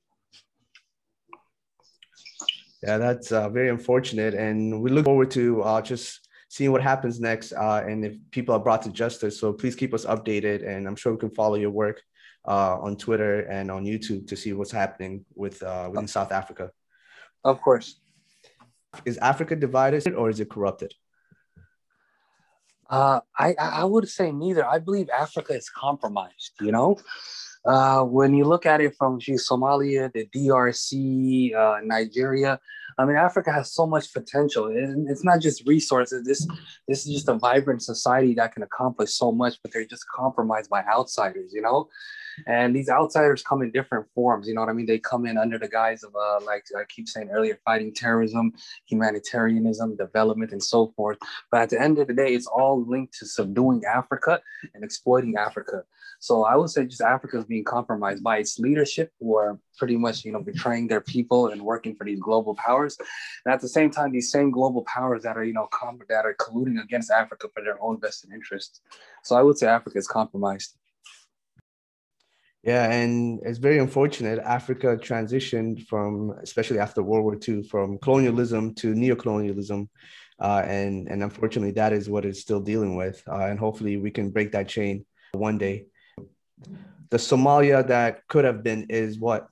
Yeah, 2.83 2.97
that's 2.97 3.31
uh, 3.31 3.51
very 3.51 3.69
unfortunate, 3.69 4.33
and 4.33 4.81
we 4.83 4.91
look 4.91 5.05
forward 5.05 5.31
to 5.33 5.63
uh, 5.63 5.83
just 5.83 6.27
seeing 6.51 6.73
what 6.73 6.83
happens 6.83 7.21
next 7.21 7.53
uh, 7.53 7.81
and 7.87 8.05
if 8.05 8.15
people 8.33 8.53
are 8.53 8.59
brought 8.59 8.83
to 8.83 8.91
justice. 8.91 9.39
So 9.39 9.53
please 9.53 9.77
keep 9.77 9.95
us 9.95 10.05
updated, 10.05 10.69
and 10.69 10.87
I'm 10.87 10.97
sure 10.97 11.13
we 11.13 11.19
can 11.19 11.31
follow 11.31 11.55
your 11.55 11.71
work 11.71 12.03
uh, 12.47 12.77
on 12.81 12.97
Twitter 12.97 13.43
and 13.43 13.71
on 13.71 13.85
YouTube 13.85 14.27
to 14.27 14.37
see 14.37 14.53
what's 14.53 14.73
happening 14.73 15.25
with 15.35 15.63
uh, 15.63 15.89
within 15.91 16.09
South 16.09 16.33
Africa. 16.33 16.73
Of 17.45 17.63
course. 17.63 18.01
Is 19.05 19.17
Africa 19.19 19.55
divided 19.55 20.13
or 20.15 20.29
is 20.29 20.41
it 20.41 20.51
corrupted? 20.51 20.93
Uh, 22.91 23.21
I 23.39 23.55
I 23.57 23.85
would 23.85 24.09
say 24.09 24.33
neither. 24.33 24.67
I 24.67 24.81
believe 24.81 25.09
Africa 25.11 25.55
is 25.55 25.71
compromised. 25.71 26.53
You 26.61 26.73
know, 26.73 26.99
uh, 27.65 28.03
when 28.03 28.35
you 28.35 28.45
look 28.45 28.67
at 28.67 28.81
it 28.81 28.95
from 28.97 29.21
Somalia, 29.21 30.13
the 30.13 30.27
DRC, 30.35 31.55
uh, 31.55 31.81
Nigeria, 31.85 32.59
I 32.99 33.05
mean, 33.05 33.17
Africa 33.17 33.53
has 33.53 33.73
so 33.73 33.87
much 33.87 34.13
potential. 34.13 34.71
It's 35.09 35.25
not 35.25 35.41
just 35.41 35.67
resources. 35.67 36.25
This 36.27 36.47
this 36.87 37.07
is 37.07 37.13
just 37.13 37.29
a 37.29 37.35
vibrant 37.35 37.83
society 37.83 38.35
that 38.35 38.53
can 38.53 38.63
accomplish 38.63 39.15
so 39.15 39.33
much, 39.33 39.59
but 39.63 39.73
they're 39.73 39.87
just 39.87 40.05
compromised 40.15 40.69
by 40.69 40.83
outsiders, 40.85 41.53
you 41.53 41.63
know. 41.63 41.89
And 42.47 42.75
these 42.75 42.89
outsiders 42.89 43.43
come 43.43 43.63
in 43.63 43.71
different 43.71 44.07
forms. 44.15 44.49
You 44.49 44.55
know 44.55 44.61
what 44.61 44.71
I 44.71 44.73
mean? 44.73 44.87
They 44.87 44.99
come 44.99 45.27
in 45.27 45.39
under 45.39 45.59
the 45.59 45.69
guise 45.69 46.03
of, 46.03 46.15
uh, 46.15 46.41
like 46.45 46.65
I 46.77 46.85
keep 46.89 47.09
saying 47.09 47.31
earlier, 47.31 47.59
fighting 47.65 47.93
terrorism, 47.95 48.53
humanitarianism, 48.87 49.97
development, 49.97 50.53
and 50.53 50.63
so 50.63 50.93
forth. 50.97 51.19
But 51.51 51.63
at 51.63 51.71
the 51.71 51.81
end 51.81 51.99
of 51.99 52.09
the 52.09 52.15
day, 52.15 52.35
it's 52.35 52.47
all 52.47 52.85
linked 52.85 53.15
to 53.19 53.27
subduing 53.27 53.85
Africa 53.85 54.41
and 54.75 54.85
exploiting 54.85 55.37
Africa. 55.37 55.85
So 56.19 56.45
I 56.45 56.55
would 56.57 56.71
say 56.71 56.85
just 56.85 57.01
Africa 57.01 57.39
is 57.39 57.45
being 57.45 57.65
compromised 57.65 58.23
by 58.23 58.39
its 58.39 58.59
leadership, 58.59 59.11
who 59.21 59.37
are 59.37 59.59
pretty 59.79 59.97
much, 59.97 60.25
you 60.25 60.33
know, 60.33 60.43
betraying 60.43 60.87
their 60.87 61.01
people 61.01 61.49
and 61.49 61.63
working 61.63 61.95
for 61.95 62.05
these 62.05 62.21
global 62.21 62.55
powers. 62.55 62.99
And 63.45 63.55
at 63.55 63.61
the 63.61 63.69
same 63.69 63.91
time, 63.91 64.13
these 64.13 64.31
same 64.31 64.51
global 64.51 64.83
powers 64.85 65.23
that 65.23 65.37
are, 65.37 65.45
you 65.45 65.55
know, 65.55 65.69
com- 65.73 66.01
that 66.09 66.27
are 66.27 66.35
colluding 66.35 66.83
against 66.83 67.11
Africa 67.11 67.49
for 67.55 67.63
their 67.63 67.83
own 67.83 67.99
vested 68.01 68.33
interests. 68.33 68.81
So 69.23 69.37
I 69.37 69.43
would 69.43 69.57
say 69.59 69.67
Africa 69.67 69.99
is 69.99 70.07
compromised. 70.07 70.77
Yeah, 72.63 72.91
and 72.91 73.41
it's 73.43 73.59
very 73.59 73.79
unfortunate. 73.79 74.39
Africa 74.39 74.99
transitioned 75.01 75.87
from, 75.87 76.33
especially 76.43 76.79
after 76.79 77.03
World 77.03 77.25
War 77.25 77.39
II, 77.49 77.63
from 77.63 77.99
colonialism 77.99 78.75
to 78.75 78.93
neocolonialism. 78.93 79.89
Uh, 80.39 80.63
and, 80.67 81.09
and 81.09 81.23
unfortunately, 81.23 81.73
that 81.73 81.93
is 81.93 82.09
what 82.09 82.27
it's 82.27 82.41
still 82.41 82.61
dealing 82.61 82.97
with. 82.97 83.23
Uh, 83.27 83.47
and 83.47 83.59
hopefully, 83.59 83.97
we 83.97 84.11
can 84.11 84.31
break 84.31 84.53
that 84.53 84.69
chain 84.69 85.07
one 85.33 85.57
day. 85.57 85.87
The 87.09 87.17
Somalia 87.17 87.87
that 87.89 88.27
could 88.29 88.45
have 88.45 88.63
been 88.63 88.87
is 88.91 89.19
what? 89.19 89.49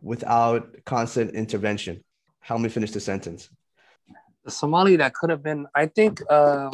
Without 0.00 0.84
constant 0.84 1.34
intervention. 1.34 2.04
Help 2.40 2.60
me 2.60 2.68
finish 2.68 2.92
the 2.92 3.00
sentence. 3.00 3.48
The 4.44 4.50
Somalia 4.50 4.98
that 4.98 5.14
could 5.14 5.30
have 5.30 5.42
been, 5.42 5.66
I 5.74 5.86
think, 5.86 6.20
uh, 6.28 6.70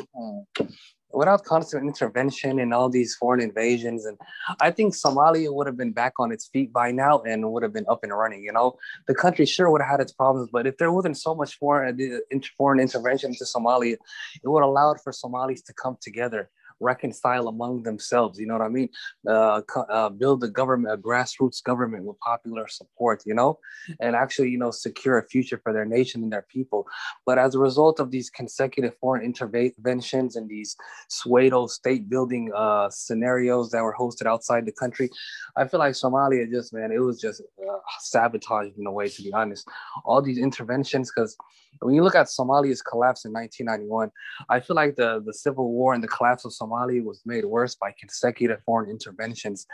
without 1.13 1.45
constant 1.45 1.85
intervention 1.85 2.61
and 2.61 2.73
all 2.73 2.89
these 2.89 3.15
foreign 3.17 3.41
invasions 3.41 4.07
and 4.07 4.19
i 4.61 4.71
think 4.71 4.95
somalia 4.95 5.53
would 5.53 5.67
have 5.67 5.77
been 5.77 5.93
back 5.93 6.15
on 6.19 6.33
its 6.33 6.49
feet 6.49 6.73
by 6.73 6.91
now 6.91 7.21
and 7.21 7.51
would 7.51 7.63
have 7.63 7.73
been 7.73 7.87
up 7.89 8.03
and 8.03 8.17
running 8.17 8.43
you 8.43 8.53
know? 8.53 8.77
The 9.07 9.15
country 9.15 9.47
sure 9.47 9.71
would 9.71 9.81
have 9.81 9.91
had 9.91 10.01
its 10.01 10.13
problems 10.13 10.49
but 10.53 10.67
if 10.67 10.77
there 10.79 10.93
wasn't 10.93 11.17
so 11.17 11.35
much 11.35 11.59
foreign, 11.59 12.23
uh, 12.33 12.39
foreign 12.57 12.81
intervention 12.81 13.31
into 13.31 13.45
somalia 13.45 13.97
it 14.43 14.49
would 14.49 14.61
have 14.61 14.69
allowed 14.69 15.01
for 15.01 15.13
somalis 15.13 15.63
to 15.63 15.73
come 15.73 15.97
together 16.01 16.51
reconcile 16.81 17.49
among 17.49 17.83
themselves. 17.83 18.39
You 18.39 18.47
know 18.47 18.55
what 18.55 18.65
I 18.65 18.69
mean? 18.69 18.89
Uh, 19.27 19.63
uh, 19.89 20.09
build 20.09 20.43
a 20.45 20.49
government, 20.49 20.95
a 20.95 20.99
grassroots 20.99 21.63
government 21.63 22.05
with 22.05 22.19
popular 22.21 22.67
support. 22.69 23.23
You 23.27 23.35
know, 23.35 23.59
and 24.01 24.17
actually, 24.17 24.51
you 24.51 24.59
know, 24.59 24.71
secure 24.71 25.19
a 25.19 25.27
future 25.27 25.61
for 25.63 25.73
their 25.73 25.85
nation 25.85 26.23
and 26.23 26.33
their 26.33 26.47
people. 26.49 26.87
But 27.27 27.39
as 27.39 27.55
a 27.55 27.59
result 27.59 28.01
of 28.01 28.11
these 28.11 28.31
consecutive 28.31 28.97
foreign 28.99 29.25
interventions 29.25 30.37
and 30.37 30.49
these 30.49 30.77
pseudo 31.09 31.67
state 31.67 32.09
building 32.09 32.51
uh, 32.55 32.89
scenarios 32.91 33.71
that 33.71 33.83
were 33.83 33.95
hosted 33.99 34.27
outside 34.27 34.67
the 34.67 34.73
country, 34.73 35.11
I 35.57 35.67
feel 35.67 35.81
like 35.81 35.95
Somalia 35.95 36.51
just 36.51 36.73
man, 36.73 36.93
it 36.93 36.99
was 36.99 37.21
just 37.21 37.43
uh, 37.43 37.79
sabotaged 38.01 38.79
in 38.79 38.87
a 38.87 38.93
way. 38.93 39.09
To 39.09 39.23
be 39.23 39.33
honest, 39.33 39.69
all 40.05 40.23
these 40.23 40.39
interventions 40.39 41.11
because 41.15 41.37
when 41.81 41.95
you 41.95 42.03
look 42.03 42.15
at 42.15 42.27
Somalia's 42.27 42.83
collapse 42.83 43.25
in 43.25 43.33
1991, 43.33 44.11
I 44.49 44.61
feel 44.61 44.77
like 44.77 44.97
the, 44.97 45.23
the 45.25 45.33
civil 45.33 45.73
war 45.73 45.95
and 45.95 46.03
the 46.03 46.09
collapse 46.09 46.45
of 46.45 46.53
Somalia 46.53 46.70
was 46.71 47.23
made 47.25 47.45
worse 47.45 47.75
by 47.75 47.95
consecutive 47.99 48.63
foreign 48.65 48.91
interventions. 48.91 49.67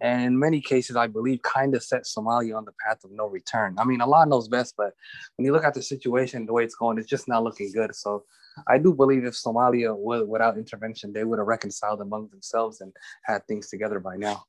And 0.00 0.22
in 0.22 0.38
many 0.38 0.60
cases, 0.60 0.96
I 0.96 1.06
believe 1.06 1.42
kind 1.42 1.74
of 1.74 1.82
set 1.82 2.04
Somalia 2.04 2.56
on 2.56 2.64
the 2.64 2.72
path 2.86 3.04
of 3.04 3.10
no 3.12 3.26
return. 3.26 3.76
I 3.78 3.84
mean, 3.84 4.00
Allah 4.00 4.26
knows 4.26 4.48
best, 4.48 4.74
but 4.76 4.92
when 5.36 5.44
you 5.44 5.52
look 5.52 5.64
at 5.64 5.74
the 5.74 5.82
situation, 5.82 6.46
the 6.46 6.52
way 6.52 6.64
it's 6.64 6.74
going, 6.74 6.98
it's 6.98 7.08
just 7.08 7.28
not 7.28 7.44
looking 7.44 7.72
good. 7.72 7.94
So 7.94 8.24
I 8.68 8.78
do 8.78 8.94
believe 8.94 9.24
if 9.24 9.34
Somalia, 9.34 9.96
was 9.96 10.26
without 10.26 10.56
intervention, 10.56 11.12
they 11.12 11.24
would 11.24 11.38
have 11.38 11.48
reconciled 11.48 12.00
among 12.00 12.28
themselves 12.28 12.80
and 12.80 12.92
had 13.24 13.46
things 13.46 13.68
together 13.68 14.00
by 14.00 14.16
now 14.16 14.44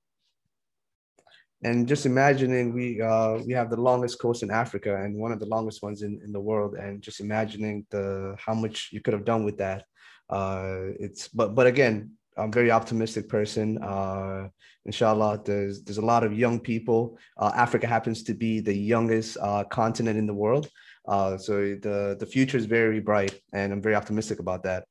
and 1.65 1.87
just 1.87 2.05
imagining 2.05 2.73
we 2.73 3.01
uh, 3.01 3.39
we 3.45 3.53
have 3.53 3.69
the 3.69 3.79
longest 3.89 4.19
coast 4.19 4.43
in 4.43 4.51
Africa 4.51 5.01
and 5.01 5.17
one 5.17 5.31
of 5.31 5.39
the 5.39 5.45
longest 5.45 5.81
ones 5.81 6.03
in, 6.03 6.19
in 6.23 6.31
the 6.31 6.39
world, 6.39 6.75
and 6.75 7.01
just 7.01 7.19
imagining 7.19 7.85
the 7.89 8.35
how 8.37 8.53
much 8.53 8.89
you 8.91 9.01
could 9.01 9.13
have 9.13 9.25
done 9.25 9.43
with 9.43 9.57
that. 9.57 9.85
Uh, 10.29 10.91
it's 10.99 11.27
but 11.27 11.55
but 11.55 11.67
again, 11.67 12.11
I'm 12.37 12.49
a 12.49 12.51
very 12.51 12.71
optimistic 12.71 13.29
person. 13.29 13.77
Uh, 13.81 14.49
inshallah, 14.85 15.41
there's 15.45 15.83
there's 15.83 15.97
a 15.97 16.05
lot 16.05 16.23
of 16.23 16.37
young 16.37 16.59
people. 16.59 17.17
Uh, 17.37 17.51
Africa 17.55 17.87
happens 17.87 18.23
to 18.23 18.33
be 18.33 18.59
the 18.59 18.73
youngest 18.73 19.37
uh, 19.41 19.63
continent 19.65 20.17
in 20.17 20.27
the 20.27 20.33
world, 20.33 20.69
uh, 21.07 21.37
so 21.37 21.75
the 21.75 22.17
the 22.19 22.25
future 22.25 22.57
is 22.57 22.65
very 22.65 22.99
bright, 22.99 23.39
and 23.53 23.71
I'm 23.71 23.81
very 23.81 23.95
optimistic 23.95 24.39
about 24.39 24.63
that. 24.63 24.85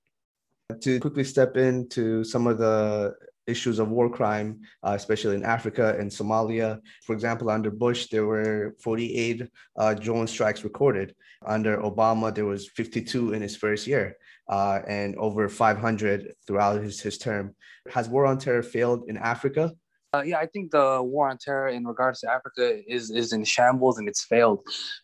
To 0.81 0.99
quickly 1.01 1.25
step 1.25 1.57
into 1.57 2.25
some 2.25 2.47
of 2.47 2.59
the 2.59 3.15
issues 3.47 3.79
of 3.79 3.91
war 3.91 4.09
crime, 4.09 4.61
uh, 4.83 4.95
especially 4.95 5.37
in 5.37 5.45
Africa 5.45 5.97
and 5.99 6.11
Somalia. 6.11 6.81
For 7.05 7.13
example, 7.13 7.51
under 7.51 7.71
Bush, 7.71 8.07
there 8.07 8.25
were 8.25 8.75
48 8.83 9.49
uh, 9.77 9.95
drone 9.95 10.27
strikes 10.27 10.65
recorded. 10.65 11.15
Under 11.45 11.77
Obama, 11.79 12.35
there 12.35 12.47
was 12.47 12.69
52 12.71 13.35
in 13.35 13.43
his 13.43 13.55
first 13.55 13.87
year 13.87 14.17
uh, 14.49 14.81
and 14.87 15.17
over 15.17 15.49
500 15.49 16.35
throughout 16.47 16.83
his, 16.83 17.01
his 17.01 17.19
term. 17.19 17.55
Has 17.91 18.09
war 18.09 18.27
on 18.27 18.39
terror 18.39 18.63
failed 18.63 19.05
in 19.09 19.17
Africa? 19.17 19.73
Uh, 20.15 20.23
yeah, 20.23 20.39
I 20.39 20.47
think 20.47 20.71
the 20.71 21.03
war 21.03 21.29
on 21.29 21.39
terror 21.39 21.67
in 21.69 21.85
regards 21.85 22.21
to 22.21 22.31
Africa 22.31 22.81
is 22.87 23.11
is 23.11 23.33
in 23.33 23.43
shambles 23.45 23.99
and 23.99 24.09
it's 24.09 24.25
failed. 24.25 24.61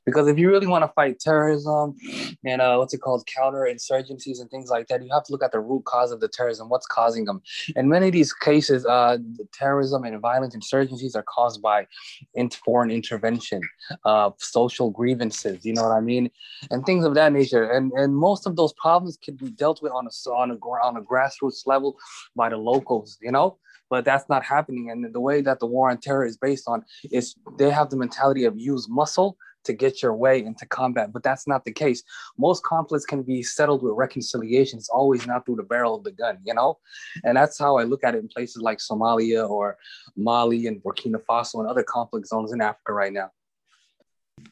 Because 0.07 0.29
if 0.29 0.39
you 0.39 0.49
really 0.49 0.69
want 0.69 0.85
to 0.85 0.93
fight 0.95 1.19
terrorism 1.19 1.97
and 2.45 2.63
uh, 2.63 2.77
what's 2.77 2.95
it 2.95 2.99
called, 2.99 3.27
counter 3.27 3.69
insurgencies 3.75 4.41
and 4.41 4.49
things 4.51 4.71
like 4.71 4.87
that, 4.87 5.03
you 5.03 5.09
have 5.13 5.25
to 5.25 5.33
look 5.33 5.43
at 5.43 5.51
the 5.51 5.59
root 5.59 5.85
cause 5.85 6.13
of 6.13 6.21
the 6.21 6.29
terrorism, 6.29 6.69
what's 6.69 6.87
causing 6.87 7.25
them. 7.25 7.43
In 7.75 7.89
many 7.89 8.07
of 8.07 8.13
these 8.13 8.33
cases, 8.33 8.87
uh, 8.87 9.17
the 9.39 9.49
terrorism 9.53 10.05
and 10.05 10.21
violent 10.21 10.55
insurgencies 10.55 11.17
are 11.17 11.25
caused 11.25 11.61
by 11.61 11.89
in- 12.35 12.51
foreign 12.51 12.91
intervention, 12.93 13.63
uh, 14.05 14.31
social 14.39 14.91
grievances, 14.91 15.65
you 15.65 15.73
know 15.73 15.83
what 15.83 15.97
I 15.97 16.01
mean, 16.01 16.31
and 16.71 16.87
things 16.87 17.05
of 17.05 17.15
that 17.15 17.33
nature. 17.33 17.65
And 17.69 17.91
and 18.01 18.15
most 18.15 18.47
of 18.47 18.55
those 18.55 18.73
problems 18.75 19.19
can 19.25 19.35
be 19.35 19.51
dealt 19.51 19.83
with 19.83 19.91
on 19.91 20.07
a 20.07 20.31
on 20.31 20.53
a 20.53 20.57
on 20.89 20.97
a 20.97 21.03
grassroots 21.03 21.67
level 21.67 21.99
by 22.37 22.49
the 22.49 22.59
locals, 22.59 23.19
you 23.21 23.33
know 23.33 23.59
but 23.91 24.05
that's 24.05 24.29
not 24.29 24.45
happening. 24.45 24.91
And 24.91 25.13
the 25.13 25.21
way 25.21 25.43
that 25.43 25.59
the 25.59 25.67
war 25.67 25.91
on 25.91 25.99
terror 25.99 26.25
is 26.25 26.37
based 26.37 26.65
on 26.69 26.85
is 27.11 27.35
they 27.59 27.71
have 27.71 27.91
the 27.91 27.97
mentality 27.97 28.45
of 28.45 28.59
use 28.59 28.89
muscle 28.89 29.37
to 29.65 29.73
get 29.75 30.03
your 30.03 30.15
way 30.15 30.43
into 30.43 30.65
combat, 30.67 31.13
but 31.13 31.23
that's 31.23 31.47
not 31.47 31.65
the 31.65 31.73
case. 31.73 32.03
Most 32.39 32.63
conflicts 32.65 33.05
can 33.05 33.23
be 33.23 33.43
settled 33.43 33.83
with 33.83 33.93
reconciliation. 33.95 34.79
It's 34.79 34.89
always 34.89 35.27
not 35.27 35.45
through 35.45 35.57
the 35.57 35.65
barrel 35.65 35.97
of 35.97 36.05
the 36.05 36.13
gun, 36.13 36.39
you 36.45 36.55
know? 36.55 36.79
And 37.25 37.37
that's 37.37 37.59
how 37.59 37.77
I 37.77 37.83
look 37.83 38.03
at 38.03 38.15
it 38.15 38.19
in 38.19 38.29
places 38.29 38.63
like 38.63 38.79
Somalia 38.79 39.47
or 39.49 39.77
Mali 40.17 40.67
and 40.67 40.83
Burkina 40.83 41.21
Faso 41.29 41.61
and 41.61 41.69
other 41.69 41.83
conflict 41.83 42.27
zones 42.27 42.53
in 42.53 42.63
Africa 42.63 42.93
right 42.95 43.13
now. 43.13 43.31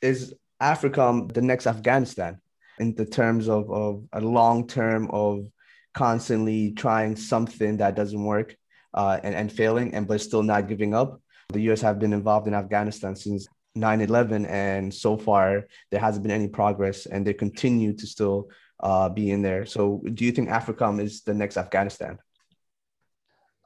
Is 0.02 0.34
Africa 0.60 1.02
um, 1.02 1.28
the 1.28 1.40
next 1.40 1.66
Afghanistan 1.66 2.40
in 2.78 2.94
the 2.94 3.06
terms 3.06 3.48
of, 3.48 3.70
of 3.70 4.04
a 4.12 4.20
long 4.20 4.66
term 4.66 5.08
of 5.10 5.46
constantly 5.94 6.72
trying 6.72 7.16
something 7.16 7.78
that 7.78 7.94
doesn't 7.94 8.22
work 8.22 8.54
uh, 8.94 9.18
and, 9.22 9.34
and 9.34 9.52
failing, 9.52 9.94
and 9.94 10.06
but 10.06 10.20
still 10.20 10.42
not 10.42 10.68
giving 10.68 10.94
up. 10.94 11.20
The 11.50 11.60
U.S. 11.62 11.80
have 11.80 11.98
been 11.98 12.12
involved 12.12 12.46
in 12.46 12.54
Afghanistan 12.54 13.16
since 13.16 13.48
9/11, 13.76 14.48
and 14.48 14.92
so 14.92 15.16
far 15.16 15.66
there 15.90 16.00
hasn't 16.00 16.22
been 16.22 16.32
any 16.32 16.48
progress, 16.48 17.06
and 17.06 17.26
they 17.26 17.34
continue 17.34 17.92
to 17.94 18.06
still 18.06 18.50
uh, 18.80 19.08
be 19.08 19.30
in 19.30 19.42
there. 19.42 19.66
So, 19.66 20.02
do 20.14 20.24
you 20.24 20.32
think 20.32 20.48
AFRICOM 20.48 21.00
is 21.00 21.22
the 21.22 21.34
next 21.34 21.56
Afghanistan? 21.56 22.18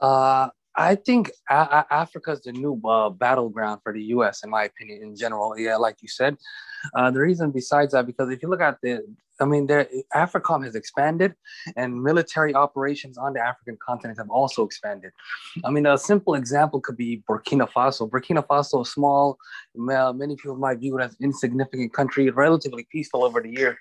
Uh, 0.01 0.49
I 0.77 0.95
think 0.95 1.31
a- 1.51 1.85
Africa 1.91 2.33
is 2.33 2.43
the 2.43 2.53
new 2.53 2.81
uh, 2.85 3.11
battleground 3.11 3.81
for 3.83 3.93
the 3.93 4.03
U.S. 4.17 4.43
in 4.43 4.51
my 4.51 4.65
opinion. 4.65 5.03
In 5.03 5.17
general, 5.17 5.59
yeah, 5.59 5.77
like 5.77 5.97
you 6.01 6.09
said, 6.09 6.37
uh, 6.95 7.11
the 7.11 7.21
reason 7.21 7.51
besides 7.51 7.93
that 7.93 8.07
because 8.07 8.31
if 8.31 8.43
you 8.43 8.49
look 8.49 8.61
at 8.61 8.79
the 8.83 9.05
I 9.41 9.45
mean, 9.45 9.67
there, 9.67 9.89
AFRICOM 10.15 10.65
has 10.65 10.75
expanded, 10.77 11.35
and 11.77 12.01
military 12.03 12.55
operations 12.55 13.19
on 13.19 13.33
the 13.33 13.41
African 13.41 13.77
continent 13.85 14.19
have 14.19 14.31
also 14.31 14.65
expanded. 14.65 15.11
I 15.65 15.71
mean, 15.71 15.85
a 15.85 15.99
simple 15.99 16.35
example 16.35 16.81
could 16.81 16.97
be 16.97 17.25
Burkina 17.29 17.69
Faso. 17.69 18.09
Burkina 18.09 18.47
Faso, 18.47 18.87
small, 18.87 19.39
many 19.75 20.37
people 20.37 20.57
might 20.57 20.79
view 20.79 20.97
it 20.99 21.03
as 21.03 21.17
insignificant 21.21 21.93
country, 21.93 22.31
relatively 22.31 22.87
peaceful 22.93 23.25
over 23.25 23.41
the 23.41 23.51
years. 23.51 23.77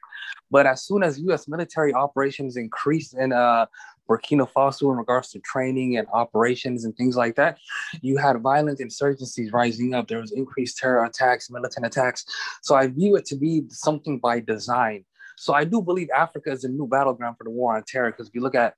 But 0.50 0.66
as 0.66 0.84
soon 0.84 1.04
as 1.04 1.20
U.S. 1.20 1.48
military 1.48 1.94
operations 1.94 2.58
increased 2.58 3.14
in 3.14 3.32
uh, 3.32 3.68
Burkina 4.12 4.48
Faso 4.52 4.92
in 4.92 4.98
regards 4.98 5.30
to 5.32 5.40
training 5.40 5.98
and 5.98 6.08
operations 6.14 6.86
and 6.86 6.96
things 6.96 7.16
like 7.16 7.36
that. 7.36 7.58
You 8.02 8.18
had 8.18 8.42
violent 8.42 8.80
insurgencies 8.80 9.54
rising 9.54 9.94
up. 9.94 10.08
There 10.08 10.20
was 10.20 10.32
increased 10.32 10.78
terror 10.78 11.06
attacks, 11.06 11.50
militant 11.50 11.86
attacks. 11.86 12.26
So 12.62 12.76
I 12.76 12.88
view 12.88 13.16
it 13.16 13.26
to 13.28 13.36
be 13.36 13.64
something 13.70 14.20
by 14.20 14.42
design. 14.42 15.06
So 15.38 15.54
I 15.54 15.64
do 15.64 15.82
believe 15.82 16.10
Africa 16.16 16.52
is 16.52 16.66
a 16.66 16.70
new 16.70 16.88
battleground 16.88 17.38
for 17.38 17.46
the 17.46 17.50
war 17.50 17.76
on 17.76 17.84
terror 17.84 18.12
because 18.12 18.28
if 18.28 18.36
you 18.36 18.42
look 18.42 18.54
at 18.54 18.76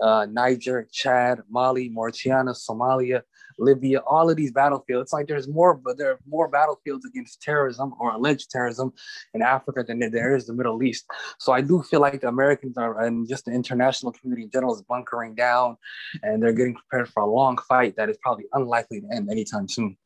uh, 0.00 0.26
Niger, 0.30 0.86
Chad, 0.92 1.40
Mali, 1.48 1.88
Mauritania, 1.88 2.52
Somalia, 2.52 3.22
Libya, 3.58 4.00
all 4.00 4.30
of 4.30 4.36
these 4.36 4.52
battlefields, 4.52 5.02
it's 5.02 5.12
like 5.12 5.26
there's 5.26 5.48
more, 5.48 5.74
but 5.74 5.98
there 5.98 6.12
are 6.12 6.18
more 6.28 6.48
battlefields 6.48 7.04
against 7.04 7.42
terrorism 7.42 7.94
or 8.00 8.12
alleged 8.12 8.50
terrorism 8.50 8.92
in 9.34 9.42
Africa 9.42 9.84
than 9.86 9.98
there 9.98 10.36
is 10.36 10.46
the 10.46 10.54
Middle 10.54 10.82
East. 10.82 11.06
So 11.38 11.52
I 11.52 11.60
do 11.60 11.82
feel 11.82 12.00
like 12.00 12.20
the 12.20 12.28
Americans 12.28 12.76
are, 12.78 13.00
and 13.00 13.28
just 13.28 13.44
the 13.44 13.52
international 13.52 14.12
community 14.12 14.44
in 14.44 14.50
general 14.50 14.74
is 14.74 14.82
bunkering 14.82 15.34
down 15.34 15.76
and 16.22 16.42
they're 16.42 16.52
getting 16.52 16.74
prepared 16.74 17.08
for 17.08 17.22
a 17.22 17.26
long 17.26 17.58
fight 17.68 17.96
that 17.96 18.08
is 18.08 18.18
probably 18.22 18.44
unlikely 18.52 19.00
to 19.00 19.06
end 19.14 19.30
anytime 19.30 19.68
soon. 19.68 19.96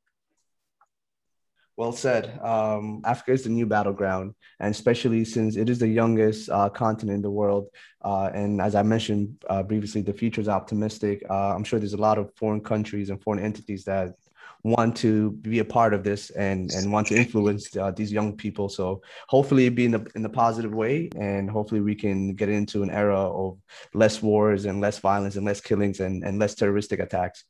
Well 1.76 1.92
said. 1.92 2.38
Um, 2.42 3.02
Africa 3.04 3.32
is 3.32 3.44
the 3.44 3.50
new 3.50 3.66
battleground, 3.66 4.34
and 4.60 4.74
especially 4.74 5.26
since 5.26 5.56
it 5.56 5.68
is 5.68 5.78
the 5.78 5.88
youngest 5.88 6.48
uh, 6.48 6.70
continent 6.70 7.16
in 7.16 7.22
the 7.22 7.30
world. 7.30 7.68
Uh, 8.02 8.30
and 8.32 8.62
as 8.62 8.74
I 8.74 8.82
mentioned 8.82 9.44
uh, 9.50 9.62
previously, 9.62 10.00
the 10.00 10.14
future 10.14 10.40
is 10.40 10.48
optimistic. 10.48 11.22
Uh, 11.28 11.54
I'm 11.54 11.64
sure 11.64 11.78
there's 11.78 11.92
a 11.92 11.98
lot 11.98 12.16
of 12.16 12.32
foreign 12.34 12.62
countries 12.62 13.10
and 13.10 13.22
foreign 13.22 13.44
entities 13.44 13.84
that 13.84 14.14
want 14.62 14.96
to 14.96 15.32
be 15.32 15.58
a 15.58 15.64
part 15.64 15.92
of 15.92 16.02
this 16.02 16.30
and 16.30 16.72
and 16.72 16.90
want 16.90 17.08
to 17.08 17.14
influence 17.14 17.76
uh, 17.76 17.90
these 17.90 18.10
young 18.10 18.34
people. 18.34 18.70
So 18.70 19.02
hopefully, 19.28 19.68
be 19.68 19.84
in 19.84 19.90
the 19.90 20.06
in 20.14 20.22
the 20.22 20.30
positive 20.30 20.72
way, 20.72 21.10
and 21.16 21.50
hopefully 21.50 21.82
we 21.82 21.94
can 21.94 22.34
get 22.34 22.48
into 22.48 22.84
an 22.84 22.90
era 22.90 23.20
of 23.20 23.58
less 23.92 24.22
wars 24.22 24.64
and 24.64 24.80
less 24.80 24.98
violence 24.98 25.36
and 25.36 25.44
less 25.44 25.60
killings 25.60 26.00
and 26.00 26.24
and 26.24 26.38
less 26.38 26.54
terroristic 26.54 27.00
attacks. 27.00 27.44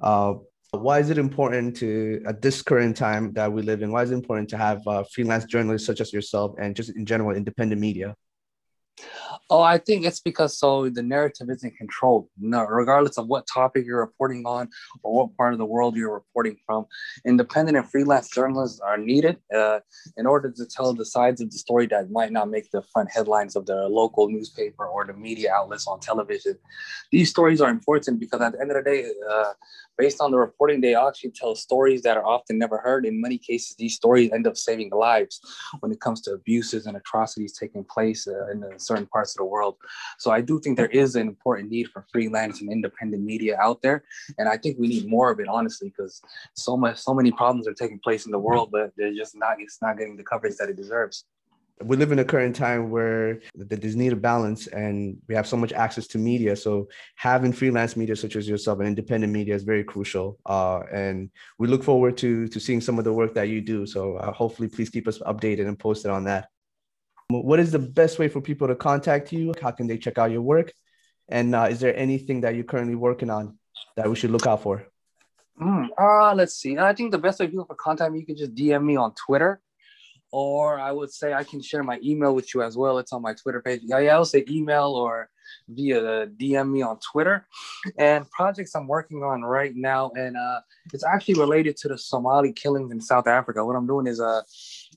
Uh, 0.00 0.34
why 0.72 0.98
is 0.98 1.10
it 1.10 1.18
important 1.18 1.76
to, 1.76 2.22
at 2.26 2.40
this 2.40 2.62
current 2.62 2.96
time 2.96 3.32
that 3.34 3.52
we 3.52 3.62
live 3.62 3.82
in, 3.82 3.92
why 3.92 4.02
is 4.02 4.10
it 4.10 4.14
important 4.14 4.48
to 4.50 4.56
have 4.56 4.80
uh, 4.86 5.04
freelance 5.12 5.44
journalists 5.44 5.86
such 5.86 6.00
as 6.00 6.12
yourself 6.12 6.54
and 6.58 6.74
just 6.74 6.96
in 6.96 7.04
general 7.04 7.36
independent 7.36 7.80
media? 7.80 8.14
Oh, 9.50 9.60
I 9.60 9.78
think 9.78 10.04
it's 10.04 10.20
because 10.20 10.58
so 10.58 10.88
the 10.88 11.02
narrative 11.02 11.48
isn't 11.50 11.76
controlled. 11.76 12.28
No, 12.38 12.64
regardless 12.64 13.18
of 13.18 13.26
what 13.26 13.46
topic 13.52 13.84
you're 13.86 14.00
reporting 14.00 14.44
on 14.46 14.68
or 15.02 15.14
what 15.14 15.36
part 15.36 15.52
of 15.52 15.58
the 15.58 15.64
world 15.64 15.96
you're 15.96 16.14
reporting 16.14 16.56
from, 16.64 16.86
independent 17.26 17.76
and 17.76 17.88
freelance 17.88 18.30
journalists 18.30 18.80
are 18.80 18.98
needed 18.98 19.38
uh, 19.54 19.80
in 20.16 20.26
order 20.26 20.50
to 20.50 20.66
tell 20.66 20.94
the 20.94 21.04
sides 21.04 21.40
of 21.40 21.50
the 21.50 21.58
story 21.58 21.86
that 21.86 22.10
might 22.10 22.32
not 22.32 22.50
make 22.50 22.70
the 22.70 22.82
front 22.92 23.10
headlines 23.10 23.56
of 23.56 23.66
the 23.66 23.88
local 23.88 24.28
newspaper 24.28 24.86
or 24.86 25.04
the 25.04 25.12
media 25.12 25.52
outlets 25.52 25.86
on 25.86 26.00
television. 26.00 26.58
These 27.10 27.30
stories 27.30 27.60
are 27.60 27.70
important 27.70 28.20
because 28.20 28.40
at 28.40 28.52
the 28.52 28.60
end 28.60 28.70
of 28.70 28.82
the 28.82 28.90
day, 28.90 29.06
uh, 29.30 29.52
based 29.98 30.20
on 30.20 30.30
the 30.30 30.38
reporting, 30.38 30.80
they 30.80 30.94
actually 30.94 31.32
tell 31.32 31.54
stories 31.54 32.02
that 32.02 32.16
are 32.16 32.24
often 32.24 32.58
never 32.58 32.78
heard. 32.78 33.04
In 33.04 33.20
many 33.20 33.38
cases, 33.38 33.76
these 33.76 33.94
stories 33.94 34.32
end 34.32 34.46
up 34.46 34.56
saving 34.56 34.90
lives 34.90 35.40
when 35.80 35.92
it 35.92 36.00
comes 36.00 36.20
to 36.22 36.32
abuses 36.32 36.86
and 36.86 36.96
atrocities 36.96 37.56
taking 37.56 37.84
place 37.84 38.26
uh, 38.26 38.50
in 38.50 38.60
the 38.60 38.78
certain 38.82 39.06
parts 39.06 39.34
of 39.34 39.38
the 39.38 39.44
world. 39.44 39.76
So 40.18 40.30
I 40.30 40.40
do 40.40 40.60
think 40.60 40.76
there 40.76 40.86
is 40.86 41.14
an 41.14 41.28
important 41.28 41.70
need 41.70 41.88
for 41.88 42.04
freelance 42.12 42.60
and 42.60 42.70
independent 42.70 43.22
media 43.22 43.56
out 43.60 43.82
there, 43.82 44.04
and 44.38 44.48
I 44.48 44.56
think 44.56 44.78
we 44.78 44.88
need 44.88 45.08
more 45.08 45.30
of 45.30 45.40
it, 45.40 45.48
honestly, 45.48 45.88
because 45.88 46.20
so 46.54 46.76
much, 46.76 46.98
so 46.98 47.14
many 47.14 47.30
problems 47.32 47.66
are 47.68 47.74
taking 47.74 47.98
place 47.98 48.26
in 48.26 48.32
the 48.32 48.38
world, 48.38 48.70
but 48.72 48.92
they're 48.96 49.14
just 49.14 49.36
not, 49.36 49.56
it's 49.60 49.80
not 49.80 49.98
getting 49.98 50.16
the 50.16 50.24
coverage 50.24 50.56
that 50.56 50.68
it 50.68 50.76
deserves. 50.76 51.24
We 51.80 51.96
live 51.96 52.12
in 52.12 52.20
a 52.20 52.24
current 52.24 52.54
time 52.54 52.90
where 52.90 53.40
there's 53.54 53.96
need 53.96 54.12
of 54.12 54.22
balance 54.22 54.68
and 54.68 55.16
we 55.28 55.34
have 55.34 55.48
so 55.48 55.56
much 55.56 55.72
access 55.72 56.06
to 56.08 56.18
media 56.18 56.54
so 56.54 56.88
having 57.16 57.52
freelance 57.52 57.96
media 57.96 58.14
such 58.14 58.36
as 58.36 58.48
yourself 58.48 58.78
and 58.78 58.86
independent 58.86 59.32
media 59.32 59.54
is 59.54 59.64
very 59.64 59.82
crucial 59.82 60.38
uh, 60.46 60.82
and 60.92 61.30
we 61.58 61.66
look 61.66 61.82
forward 61.82 62.16
to 62.18 62.46
to 62.48 62.60
seeing 62.60 62.80
some 62.80 62.98
of 62.98 63.04
the 63.04 63.12
work 63.12 63.34
that 63.34 63.48
you 63.48 63.60
do. 63.60 63.84
So 63.86 64.16
uh, 64.16 64.32
hopefully 64.32 64.68
please 64.68 64.90
keep 64.90 65.08
us 65.08 65.18
updated 65.20 65.66
and 65.66 65.78
posted 65.78 66.10
on 66.12 66.24
that 66.24 66.48
what 67.32 67.58
is 67.60 67.72
the 67.72 67.78
best 67.78 68.18
way 68.18 68.28
for 68.28 68.40
people 68.40 68.68
to 68.68 68.74
contact 68.74 69.32
you 69.32 69.52
how 69.60 69.70
can 69.70 69.86
they 69.86 69.98
check 69.98 70.18
out 70.18 70.30
your 70.30 70.42
work 70.42 70.72
and 71.28 71.54
uh, 71.54 71.66
is 71.70 71.80
there 71.80 71.96
anything 71.96 72.40
that 72.40 72.54
you're 72.54 72.64
currently 72.64 72.94
working 72.94 73.30
on 73.30 73.58
that 73.96 74.08
we 74.08 74.16
should 74.16 74.30
look 74.30 74.46
out 74.46 74.62
for 74.62 74.86
mm, 75.60 75.88
uh, 75.98 76.34
let's 76.34 76.54
see 76.54 76.76
i 76.78 76.92
think 76.92 77.10
the 77.10 77.18
best 77.18 77.40
way 77.40 77.46
people 77.46 77.64
for 77.64 77.74
contact 77.74 78.12
me 78.12 78.20
you 78.20 78.26
can 78.26 78.36
just 78.36 78.54
dm 78.54 78.84
me 78.84 78.96
on 78.96 79.12
twitter 79.14 79.60
or 80.32 80.80
I 80.80 80.90
would 80.90 81.12
say 81.12 81.34
I 81.34 81.44
can 81.44 81.60
share 81.60 81.84
my 81.84 82.00
email 82.02 82.34
with 82.34 82.54
you 82.54 82.62
as 82.62 82.74
well. 82.74 82.98
It's 82.98 83.12
on 83.12 83.20
my 83.20 83.34
Twitter 83.34 83.60
page. 83.60 83.82
Yeah, 83.84 83.98
I'll 83.98 84.24
say 84.24 84.44
email 84.48 84.94
or 84.94 85.28
via 85.68 86.26
DM 86.26 86.70
me 86.70 86.82
on 86.82 86.98
Twitter. 87.00 87.46
And 87.98 88.28
projects 88.30 88.74
I'm 88.74 88.88
working 88.88 89.22
on 89.22 89.42
right 89.42 89.76
now, 89.76 90.10
and 90.14 90.36
uh, 90.36 90.60
it's 90.94 91.04
actually 91.04 91.34
related 91.34 91.76
to 91.78 91.88
the 91.88 91.98
Somali 91.98 92.52
killings 92.52 92.90
in 92.90 93.00
South 93.00 93.26
Africa. 93.26 93.64
What 93.64 93.76
I'm 93.76 93.86
doing 93.86 94.06
is 94.06 94.20
uh, 94.20 94.40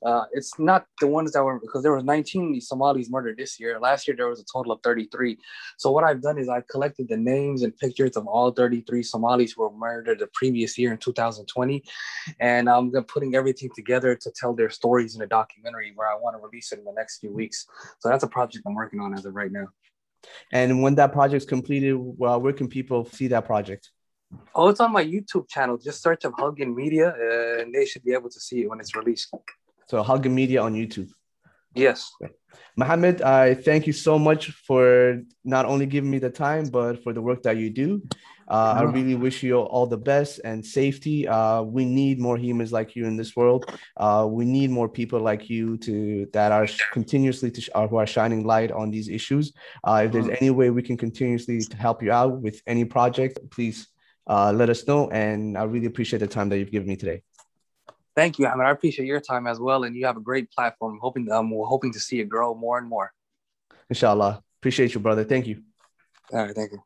uh, 0.03 0.25
it's 0.33 0.57
not 0.59 0.85
the 0.99 1.07
ones 1.07 1.31
that 1.33 1.43
were 1.43 1.59
because 1.59 1.83
there 1.83 1.93
was 1.93 2.03
19 2.03 2.59
Somalis 2.61 3.09
murdered 3.09 3.37
this 3.37 3.59
year. 3.59 3.79
Last 3.79 4.07
year 4.07 4.15
there 4.15 4.27
was 4.27 4.39
a 4.39 4.45
total 4.51 4.71
of 4.71 4.81
33. 4.83 5.37
So 5.77 5.91
what 5.91 6.03
I've 6.03 6.21
done 6.21 6.37
is 6.37 6.49
I've 6.49 6.67
collected 6.67 7.07
the 7.09 7.17
names 7.17 7.63
and 7.63 7.75
pictures 7.77 8.17
of 8.17 8.27
all 8.27 8.51
33 8.51 9.03
Somalis 9.03 9.53
who 9.53 9.63
were 9.63 9.71
murdered 9.71 10.19
the 10.19 10.27
previous 10.33 10.77
year 10.77 10.91
in 10.91 10.97
2020, 10.97 11.83
and 12.39 12.69
I'm 12.69 12.91
putting 13.03 13.35
everything 13.35 13.69
together 13.75 14.15
to 14.15 14.31
tell 14.31 14.53
their 14.53 14.69
stories 14.69 15.15
in 15.15 15.21
a 15.21 15.27
documentary 15.27 15.93
where 15.95 16.07
I 16.07 16.15
want 16.15 16.35
to 16.37 16.43
release 16.43 16.71
it 16.71 16.79
in 16.79 16.85
the 16.85 16.93
next 16.93 17.19
few 17.19 17.31
weeks. 17.31 17.65
So 17.99 18.09
that's 18.09 18.23
a 18.23 18.27
project 18.27 18.63
I'm 18.67 18.75
working 18.75 18.99
on 18.99 19.13
as 19.13 19.25
of 19.25 19.35
right 19.35 19.51
now. 19.51 19.67
And 20.51 20.81
when 20.81 20.95
that 20.95 21.11
project's 21.11 21.45
completed, 21.45 21.93
well, 21.95 22.41
where 22.41 22.53
can 22.53 22.67
people 22.67 23.05
see 23.05 23.27
that 23.27 23.45
project? 23.45 23.91
Oh, 24.53 24.69
it's 24.69 24.79
on 24.79 24.91
my 24.91 25.05
YouTube 25.05 25.47
channel. 25.47 25.77
Just 25.77 26.01
search 26.01 26.25
up 26.25 26.33
Halgan 26.33 26.73
Media, 26.73 27.09
uh, 27.09 27.61
and 27.61 27.73
they 27.73 27.85
should 27.85 28.03
be 28.03 28.13
able 28.13 28.29
to 28.29 28.39
see 28.39 28.63
it 28.63 28.69
when 28.69 28.79
it's 28.79 28.95
released. 28.95 29.33
So 29.87 30.03
Halgan 30.03 30.31
Media 30.31 30.61
on 30.61 30.73
YouTube. 30.73 31.09
Yes. 31.75 32.11
Mohammed, 32.77 33.21
I 33.21 33.53
thank 33.53 33.87
you 33.87 33.93
so 33.93 34.17
much 34.17 34.51
for 34.67 35.21
not 35.43 35.65
only 35.65 35.85
giving 35.85 36.09
me 36.09 36.19
the 36.19 36.29
time, 36.29 36.65
but 36.67 37.03
for 37.03 37.13
the 37.13 37.21
work 37.21 37.43
that 37.43 37.57
you 37.57 37.69
do. 37.69 38.01
Uh, 38.47 38.75
I 38.77 38.81
really 38.83 39.15
wish 39.15 39.41
you 39.41 39.57
all 39.57 39.87
the 39.87 39.97
best 39.97 40.39
and 40.43 40.63
safety. 40.63 41.27
Uh, 41.27 41.63
we 41.63 41.83
need 41.83 42.19
more 42.19 42.37
humans 42.37 42.71
like 42.71 42.95
you 42.95 43.05
in 43.05 43.17
this 43.17 43.35
world. 43.35 43.65
Uh, 43.97 44.27
we 44.29 44.45
need 44.45 44.69
more 44.69 44.87
people 44.87 45.19
like 45.19 45.49
you 45.49 45.77
to 45.77 46.27
that 46.31 46.51
are 46.51 46.67
continuously 46.91 47.49
to, 47.49 47.75
uh, 47.75 47.87
who 47.87 47.95
are 47.95 48.05
shining 48.05 48.45
light 48.45 48.71
on 48.71 48.91
these 48.91 49.09
issues. 49.09 49.51
Uh, 49.83 50.03
if 50.05 50.11
there's 50.11 50.29
any 50.29 50.51
way 50.51 50.69
we 50.69 50.83
can 50.83 50.95
continuously 50.95 51.59
to 51.59 51.77
help 51.77 52.03
you 52.03 52.11
out 52.11 52.39
with 52.41 52.61
any 52.67 52.85
project, 52.85 53.39
please 53.49 53.87
uh, 54.27 54.51
let 54.53 54.69
us 54.69 54.85
know. 54.87 55.09
And 55.09 55.57
I 55.57 55.63
really 55.63 55.87
appreciate 55.87 56.19
the 56.19 56.27
time 56.27 56.49
that 56.49 56.59
you've 56.59 56.71
given 56.71 56.87
me 56.87 56.97
today. 56.97 57.23
Thank 58.15 58.39
you, 58.39 58.47
Ahmed. 58.47 58.65
I 58.65 58.71
appreciate 58.71 59.05
your 59.05 59.19
time 59.19 59.45
as 59.45 59.59
well, 59.59 59.83
and 59.83 59.95
you 59.95 60.05
have 60.05 60.15
a 60.15 60.21
great 60.21 60.49
platform. 60.51 60.99
Hoping 61.01 61.29
um, 61.31 61.51
we're 61.51 61.65
hoping 61.65 61.91
to 61.93 61.99
see 61.99 62.19
it 62.21 62.29
grow 62.29 62.55
more 62.55 62.77
and 62.77 62.87
more. 62.87 63.11
Inshallah. 63.89 64.41
Appreciate 64.61 64.93
you, 64.93 65.01
brother. 65.01 65.23
Thank 65.23 65.47
you. 65.47 65.61
All 66.31 66.45
right. 66.45 66.55
Thank 66.55 66.71
you. 66.71 66.79